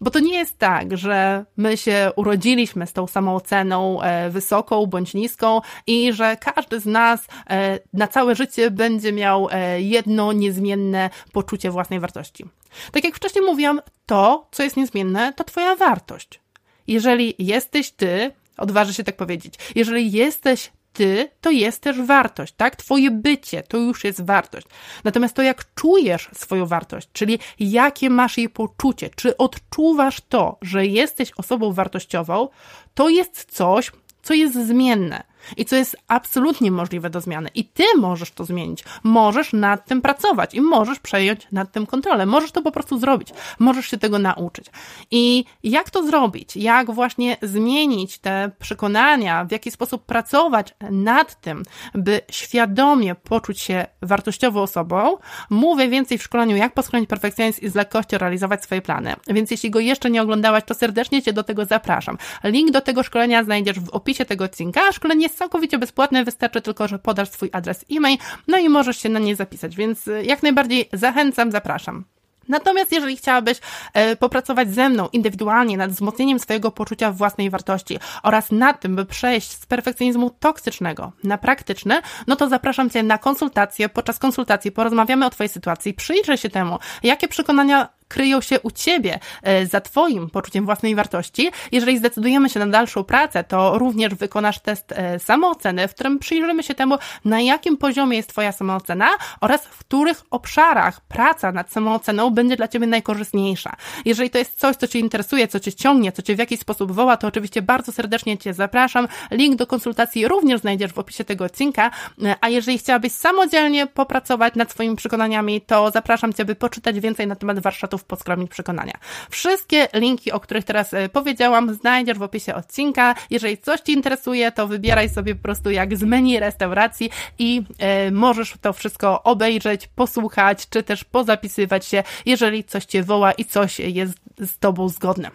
Bo 0.00 0.10
to 0.10 0.20
nie 0.20 0.34
jest 0.38 0.58
tak, 0.58 0.96
że 0.96 1.44
my 1.56 1.76
się 1.76 2.10
urodziliśmy 2.16 2.86
z 2.86 2.92
tą 2.92 3.06
samooceną 3.06 4.02
e, 4.02 4.30
wysoką 4.30 4.86
bądź 4.86 5.14
niską 5.14 5.60
i 5.86 6.12
że 6.12 6.36
każdy 6.36 6.80
z 6.80 6.86
nas 6.86 7.26
e, 7.50 7.78
na 7.92 8.08
całe 8.08 8.34
życie 8.34 8.70
będzie 8.70 9.12
miał 9.12 9.48
e, 9.50 9.80
jedno 9.80 10.32
niezmienne 10.32 11.10
poczucie 11.32 11.70
własnej 11.70 12.00
wartości. 12.00 12.44
Tak 12.92 13.04
jak 13.04 13.16
wcześniej 13.16 13.44
mówiłam, 13.44 13.80
to, 14.06 14.48
co 14.50 14.62
jest 14.62 14.76
niezmienne, 14.76 15.32
to 15.32 15.44
Twoja 15.44 15.76
wartość. 15.76 16.40
Jeżeli 16.86 17.34
jesteś 17.38 17.90
Ty, 17.90 18.30
odważę 18.56 18.94
się 18.94 19.04
tak 19.04 19.16
powiedzieć, 19.16 19.54
jeżeli 19.74 20.12
jesteś 20.12 20.72
ty, 20.92 21.30
to 21.40 21.50
jest 21.50 21.82
też 21.82 22.02
wartość, 22.02 22.54
tak? 22.56 22.76
Twoje 22.76 23.10
bycie 23.10 23.62
to 23.62 23.76
już 23.76 24.04
jest 24.04 24.24
wartość. 24.24 24.66
Natomiast 25.04 25.34
to, 25.34 25.42
jak 25.42 25.74
czujesz 25.74 26.30
swoją 26.32 26.66
wartość, 26.66 27.08
czyli 27.12 27.38
jakie 27.60 28.10
masz 28.10 28.38
jej 28.38 28.48
poczucie, 28.48 29.10
czy 29.16 29.36
odczuwasz 29.36 30.20
to, 30.28 30.58
że 30.62 30.86
jesteś 30.86 31.30
osobą 31.36 31.72
wartościową, 31.72 32.48
to 32.94 33.08
jest 33.08 33.44
coś, 33.44 33.92
co 34.22 34.34
jest 34.34 34.66
zmienne 34.66 35.29
i 35.56 35.64
co 35.64 35.76
jest 35.76 35.96
absolutnie 36.08 36.70
możliwe 36.70 37.10
do 37.10 37.20
zmiany. 37.20 37.48
I 37.54 37.64
ty 37.64 37.84
możesz 37.98 38.30
to 38.30 38.44
zmienić. 38.44 38.84
Możesz 39.02 39.52
nad 39.52 39.86
tym 39.86 40.02
pracować 40.02 40.54
i 40.54 40.60
możesz 40.60 40.98
przejąć 40.98 41.48
nad 41.52 41.72
tym 41.72 41.86
kontrolę. 41.86 42.26
Możesz 42.26 42.52
to 42.52 42.62
po 42.62 42.72
prostu 42.72 42.98
zrobić. 42.98 43.28
Możesz 43.58 43.86
się 43.86 43.98
tego 43.98 44.18
nauczyć. 44.18 44.66
I 45.10 45.44
jak 45.62 45.90
to 45.90 46.06
zrobić? 46.06 46.56
Jak 46.56 46.90
właśnie 46.90 47.36
zmienić 47.42 48.18
te 48.18 48.50
przekonania? 48.58 49.44
W 49.44 49.52
jaki 49.52 49.70
sposób 49.70 50.06
pracować 50.06 50.74
nad 50.90 51.40
tym, 51.40 51.62
by 51.94 52.20
świadomie 52.30 53.14
poczuć 53.14 53.60
się 53.60 53.86
wartościową 54.02 54.60
osobą? 54.62 55.16
Mówię 55.50 55.88
więcej 55.88 56.18
w 56.18 56.22
szkoleniu, 56.22 56.56
jak 56.56 56.74
poskronić 56.74 57.08
perfekcjonizm 57.08 57.60
i 57.60 57.68
z 57.68 57.74
lekkością 57.74 58.18
realizować 58.18 58.62
swoje 58.62 58.82
plany. 58.82 59.14
Więc 59.26 59.50
jeśli 59.50 59.70
go 59.70 59.80
jeszcze 59.80 60.10
nie 60.10 60.22
oglądałaś, 60.22 60.64
to 60.66 60.74
serdecznie 60.74 61.22
Cię 61.22 61.32
do 61.32 61.42
tego 61.42 61.64
zapraszam. 61.64 62.18
Link 62.44 62.70
do 62.70 62.80
tego 62.80 63.02
szkolenia 63.02 63.44
znajdziesz 63.44 63.80
w 63.80 63.88
opisie 63.88 64.24
tego 64.24 64.44
odcinka. 64.44 64.92
Szkolenie 64.92 65.28
jest 65.30 65.38
całkowicie 65.38 65.78
bezpłatne, 65.78 66.24
wystarczy 66.24 66.60
tylko, 66.60 66.88
że 66.88 66.98
podasz 66.98 67.30
swój 67.30 67.50
adres 67.52 67.84
e-mail, 67.90 68.18
no 68.48 68.58
i 68.58 68.68
możesz 68.68 68.96
się 68.96 69.08
na 69.08 69.18
nie 69.18 69.36
zapisać, 69.36 69.76
więc 69.76 70.08
y, 70.08 70.24
jak 70.24 70.42
najbardziej 70.42 70.88
zachęcam, 70.92 71.52
zapraszam. 71.52 72.04
Natomiast 72.48 72.92
jeżeli 72.92 73.16
chciałabyś 73.16 73.58
e, 73.94 74.16
popracować 74.16 74.74
ze 74.74 74.88
mną 74.88 75.08
indywidualnie 75.12 75.76
nad 75.76 75.90
wzmocnieniem 75.90 76.38
swojego 76.38 76.70
poczucia 76.70 77.12
własnej 77.12 77.50
wartości 77.50 77.98
oraz 78.22 78.50
nad 78.50 78.80
tym, 78.80 78.96
by 78.96 79.04
przejść 79.04 79.50
z 79.50 79.66
perfekcjonizmu 79.66 80.30
toksycznego 80.30 81.12
na 81.24 81.38
praktyczny, 81.38 82.02
no 82.26 82.36
to 82.36 82.48
zapraszam 82.48 82.90
Cię 82.90 83.02
na 83.02 83.18
konsultację. 83.18 83.88
Podczas 83.88 84.18
konsultacji 84.18 84.72
porozmawiamy 84.72 85.26
o 85.26 85.30
Twojej 85.30 85.48
sytuacji, 85.48 85.94
przyjrzę 85.94 86.38
się 86.38 86.48
temu, 86.48 86.78
jakie 87.02 87.28
przekonania 87.28 87.88
kryją 88.10 88.40
się 88.40 88.60
u 88.60 88.70
Ciebie 88.70 89.18
e, 89.42 89.66
za 89.66 89.80
Twoim 89.80 90.30
poczuciem 90.30 90.64
własnej 90.64 90.94
wartości. 90.94 91.50
Jeżeli 91.72 91.98
zdecydujemy 91.98 92.50
się 92.50 92.60
na 92.60 92.66
dalszą 92.66 93.04
pracę, 93.04 93.44
to 93.44 93.78
również 93.78 94.14
wykonasz 94.14 94.58
test 94.58 94.92
e, 94.92 95.18
samooceny, 95.18 95.88
w 95.88 95.94
którym 95.94 96.18
przyjrzymy 96.18 96.62
się 96.62 96.74
temu, 96.74 96.98
na 97.24 97.40
jakim 97.40 97.76
poziomie 97.76 98.16
jest 98.16 98.28
Twoja 98.28 98.52
samoocena 98.52 99.08
oraz 99.40 99.64
w 99.64 99.78
których 99.78 100.22
obszarach 100.30 101.00
praca 101.00 101.52
nad 101.52 101.72
samooceną 101.72 102.30
będzie 102.30 102.56
dla 102.56 102.68
Ciebie 102.68 102.86
najkorzystniejsza. 102.86 103.76
Jeżeli 104.04 104.30
to 104.30 104.38
jest 104.38 104.58
coś, 104.58 104.76
co 104.76 104.86
Cię 104.88 104.98
interesuje, 104.98 105.48
co 105.48 105.60
Cię 105.60 105.72
ciągnie, 105.72 106.12
co 106.12 106.22
Cię 106.22 106.36
w 106.36 106.38
jakiś 106.38 106.60
sposób 106.60 106.92
woła, 106.92 107.16
to 107.16 107.26
oczywiście 107.26 107.62
bardzo 107.62 107.92
serdecznie 107.92 108.38
Cię 108.38 108.54
zapraszam. 108.54 109.08
Link 109.30 109.56
do 109.56 109.66
konsultacji 109.66 110.28
również 110.28 110.60
znajdziesz 110.60 110.92
w 110.92 110.98
opisie 110.98 111.24
tego 111.24 111.44
odcinka. 111.44 111.90
E, 112.24 112.36
a 112.40 112.48
jeżeli 112.48 112.78
chciałabyś 112.78 113.12
samodzielnie 113.12 113.86
popracować 113.86 114.54
nad 114.54 114.70
swoimi 114.70 114.96
przekonaniami, 114.96 115.60
to 115.60 115.90
zapraszam 115.90 116.32
Cię, 116.32 116.44
by 116.44 116.54
poczytać 116.54 117.00
więcej 117.00 117.26
na 117.26 117.36
temat 117.36 117.58
warsztatów 117.58 117.99
sposób 118.00 118.08
podskromić 118.08 118.50
przekonania. 118.50 118.92
Wszystkie 119.30 119.88
linki, 119.94 120.32
o 120.32 120.40
których 120.40 120.64
teraz 120.64 120.94
e, 120.94 121.08
powiedziałam, 121.08 121.74
znajdziesz 121.74 122.18
w 122.18 122.22
opisie 122.22 122.54
odcinka. 122.54 123.14
Jeżeli 123.30 123.58
coś 123.58 123.80
Ci 123.80 123.92
interesuje, 123.92 124.52
to 124.52 124.66
wybieraj 124.66 125.08
sobie 125.08 125.34
po 125.34 125.42
prostu 125.42 125.70
jak 125.70 125.96
z 125.96 126.02
menu 126.02 126.40
restauracji 126.40 127.10
i 127.38 127.62
e, 127.78 128.10
możesz 128.10 128.54
to 128.60 128.72
wszystko 128.72 129.22
obejrzeć, 129.22 129.86
posłuchać, 129.86 130.68
czy 130.68 130.82
też 130.82 131.04
pozapisywać 131.04 131.86
się, 131.86 132.02
jeżeli 132.26 132.64
coś 132.64 132.84
Cię 132.84 133.02
woła 133.02 133.32
i 133.32 133.44
coś 133.44 133.80
jest 133.80 134.14
z 134.38 134.58
Tobą 134.58 134.88
zgodne. 134.88 135.30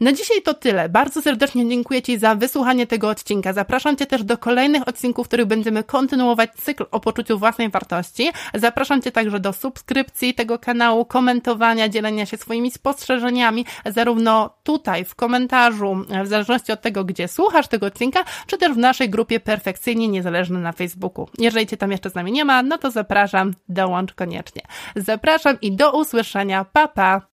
Na 0.00 0.12
dzisiaj 0.12 0.42
to 0.42 0.54
tyle. 0.54 0.88
Bardzo 0.88 1.22
serdecznie 1.22 1.68
dziękuję 1.68 2.02
Ci 2.02 2.18
za 2.18 2.34
wysłuchanie 2.34 2.86
tego 2.86 3.08
odcinka. 3.08 3.52
Zapraszam 3.52 3.96
Cię 3.96 4.06
też 4.06 4.24
do 4.24 4.38
kolejnych 4.38 4.88
odcinków, 4.88 5.26
w 5.26 5.28
których 5.28 5.46
będziemy 5.46 5.84
kontynuować 5.84 6.50
cykl 6.54 6.84
o 6.90 7.00
poczuciu 7.00 7.38
własnej 7.38 7.70
wartości. 7.70 8.30
Zapraszam 8.54 9.02
Cię 9.02 9.12
także 9.12 9.40
do 9.40 9.52
subskrypcji 9.52 10.34
tego 10.34 10.58
kanału, 10.58 11.04
komentowania, 11.04 11.88
dzielenia 11.88 12.26
się 12.26 12.36
swoimi 12.36 12.70
spostrzeżeniami, 12.70 13.66
zarówno 13.86 14.50
tutaj 14.62 15.04
w 15.04 15.14
komentarzu, 15.14 15.96
w 16.24 16.26
zależności 16.26 16.72
od 16.72 16.80
tego, 16.80 17.04
gdzie 17.04 17.28
słuchasz 17.28 17.68
tego 17.68 17.86
odcinka, 17.86 18.24
czy 18.46 18.58
też 18.58 18.72
w 18.72 18.78
naszej 18.78 19.10
grupie 19.10 19.40
Perfekcyjnie 19.40 20.08
Niezależne 20.08 20.58
na 20.58 20.72
Facebooku. 20.72 21.28
Jeżeli 21.38 21.66
Cię 21.66 21.76
tam 21.76 21.92
jeszcze 21.92 22.10
z 22.10 22.14
nami 22.14 22.32
nie 22.32 22.44
ma, 22.44 22.62
no 22.62 22.78
to 22.78 22.90
zapraszam, 22.90 23.54
dołącz 23.68 24.14
koniecznie. 24.14 24.62
Zapraszam 24.96 25.60
i 25.60 25.72
do 25.72 25.92
usłyszenia. 25.92 26.64
Pa, 26.64 26.88
pa! 26.88 27.20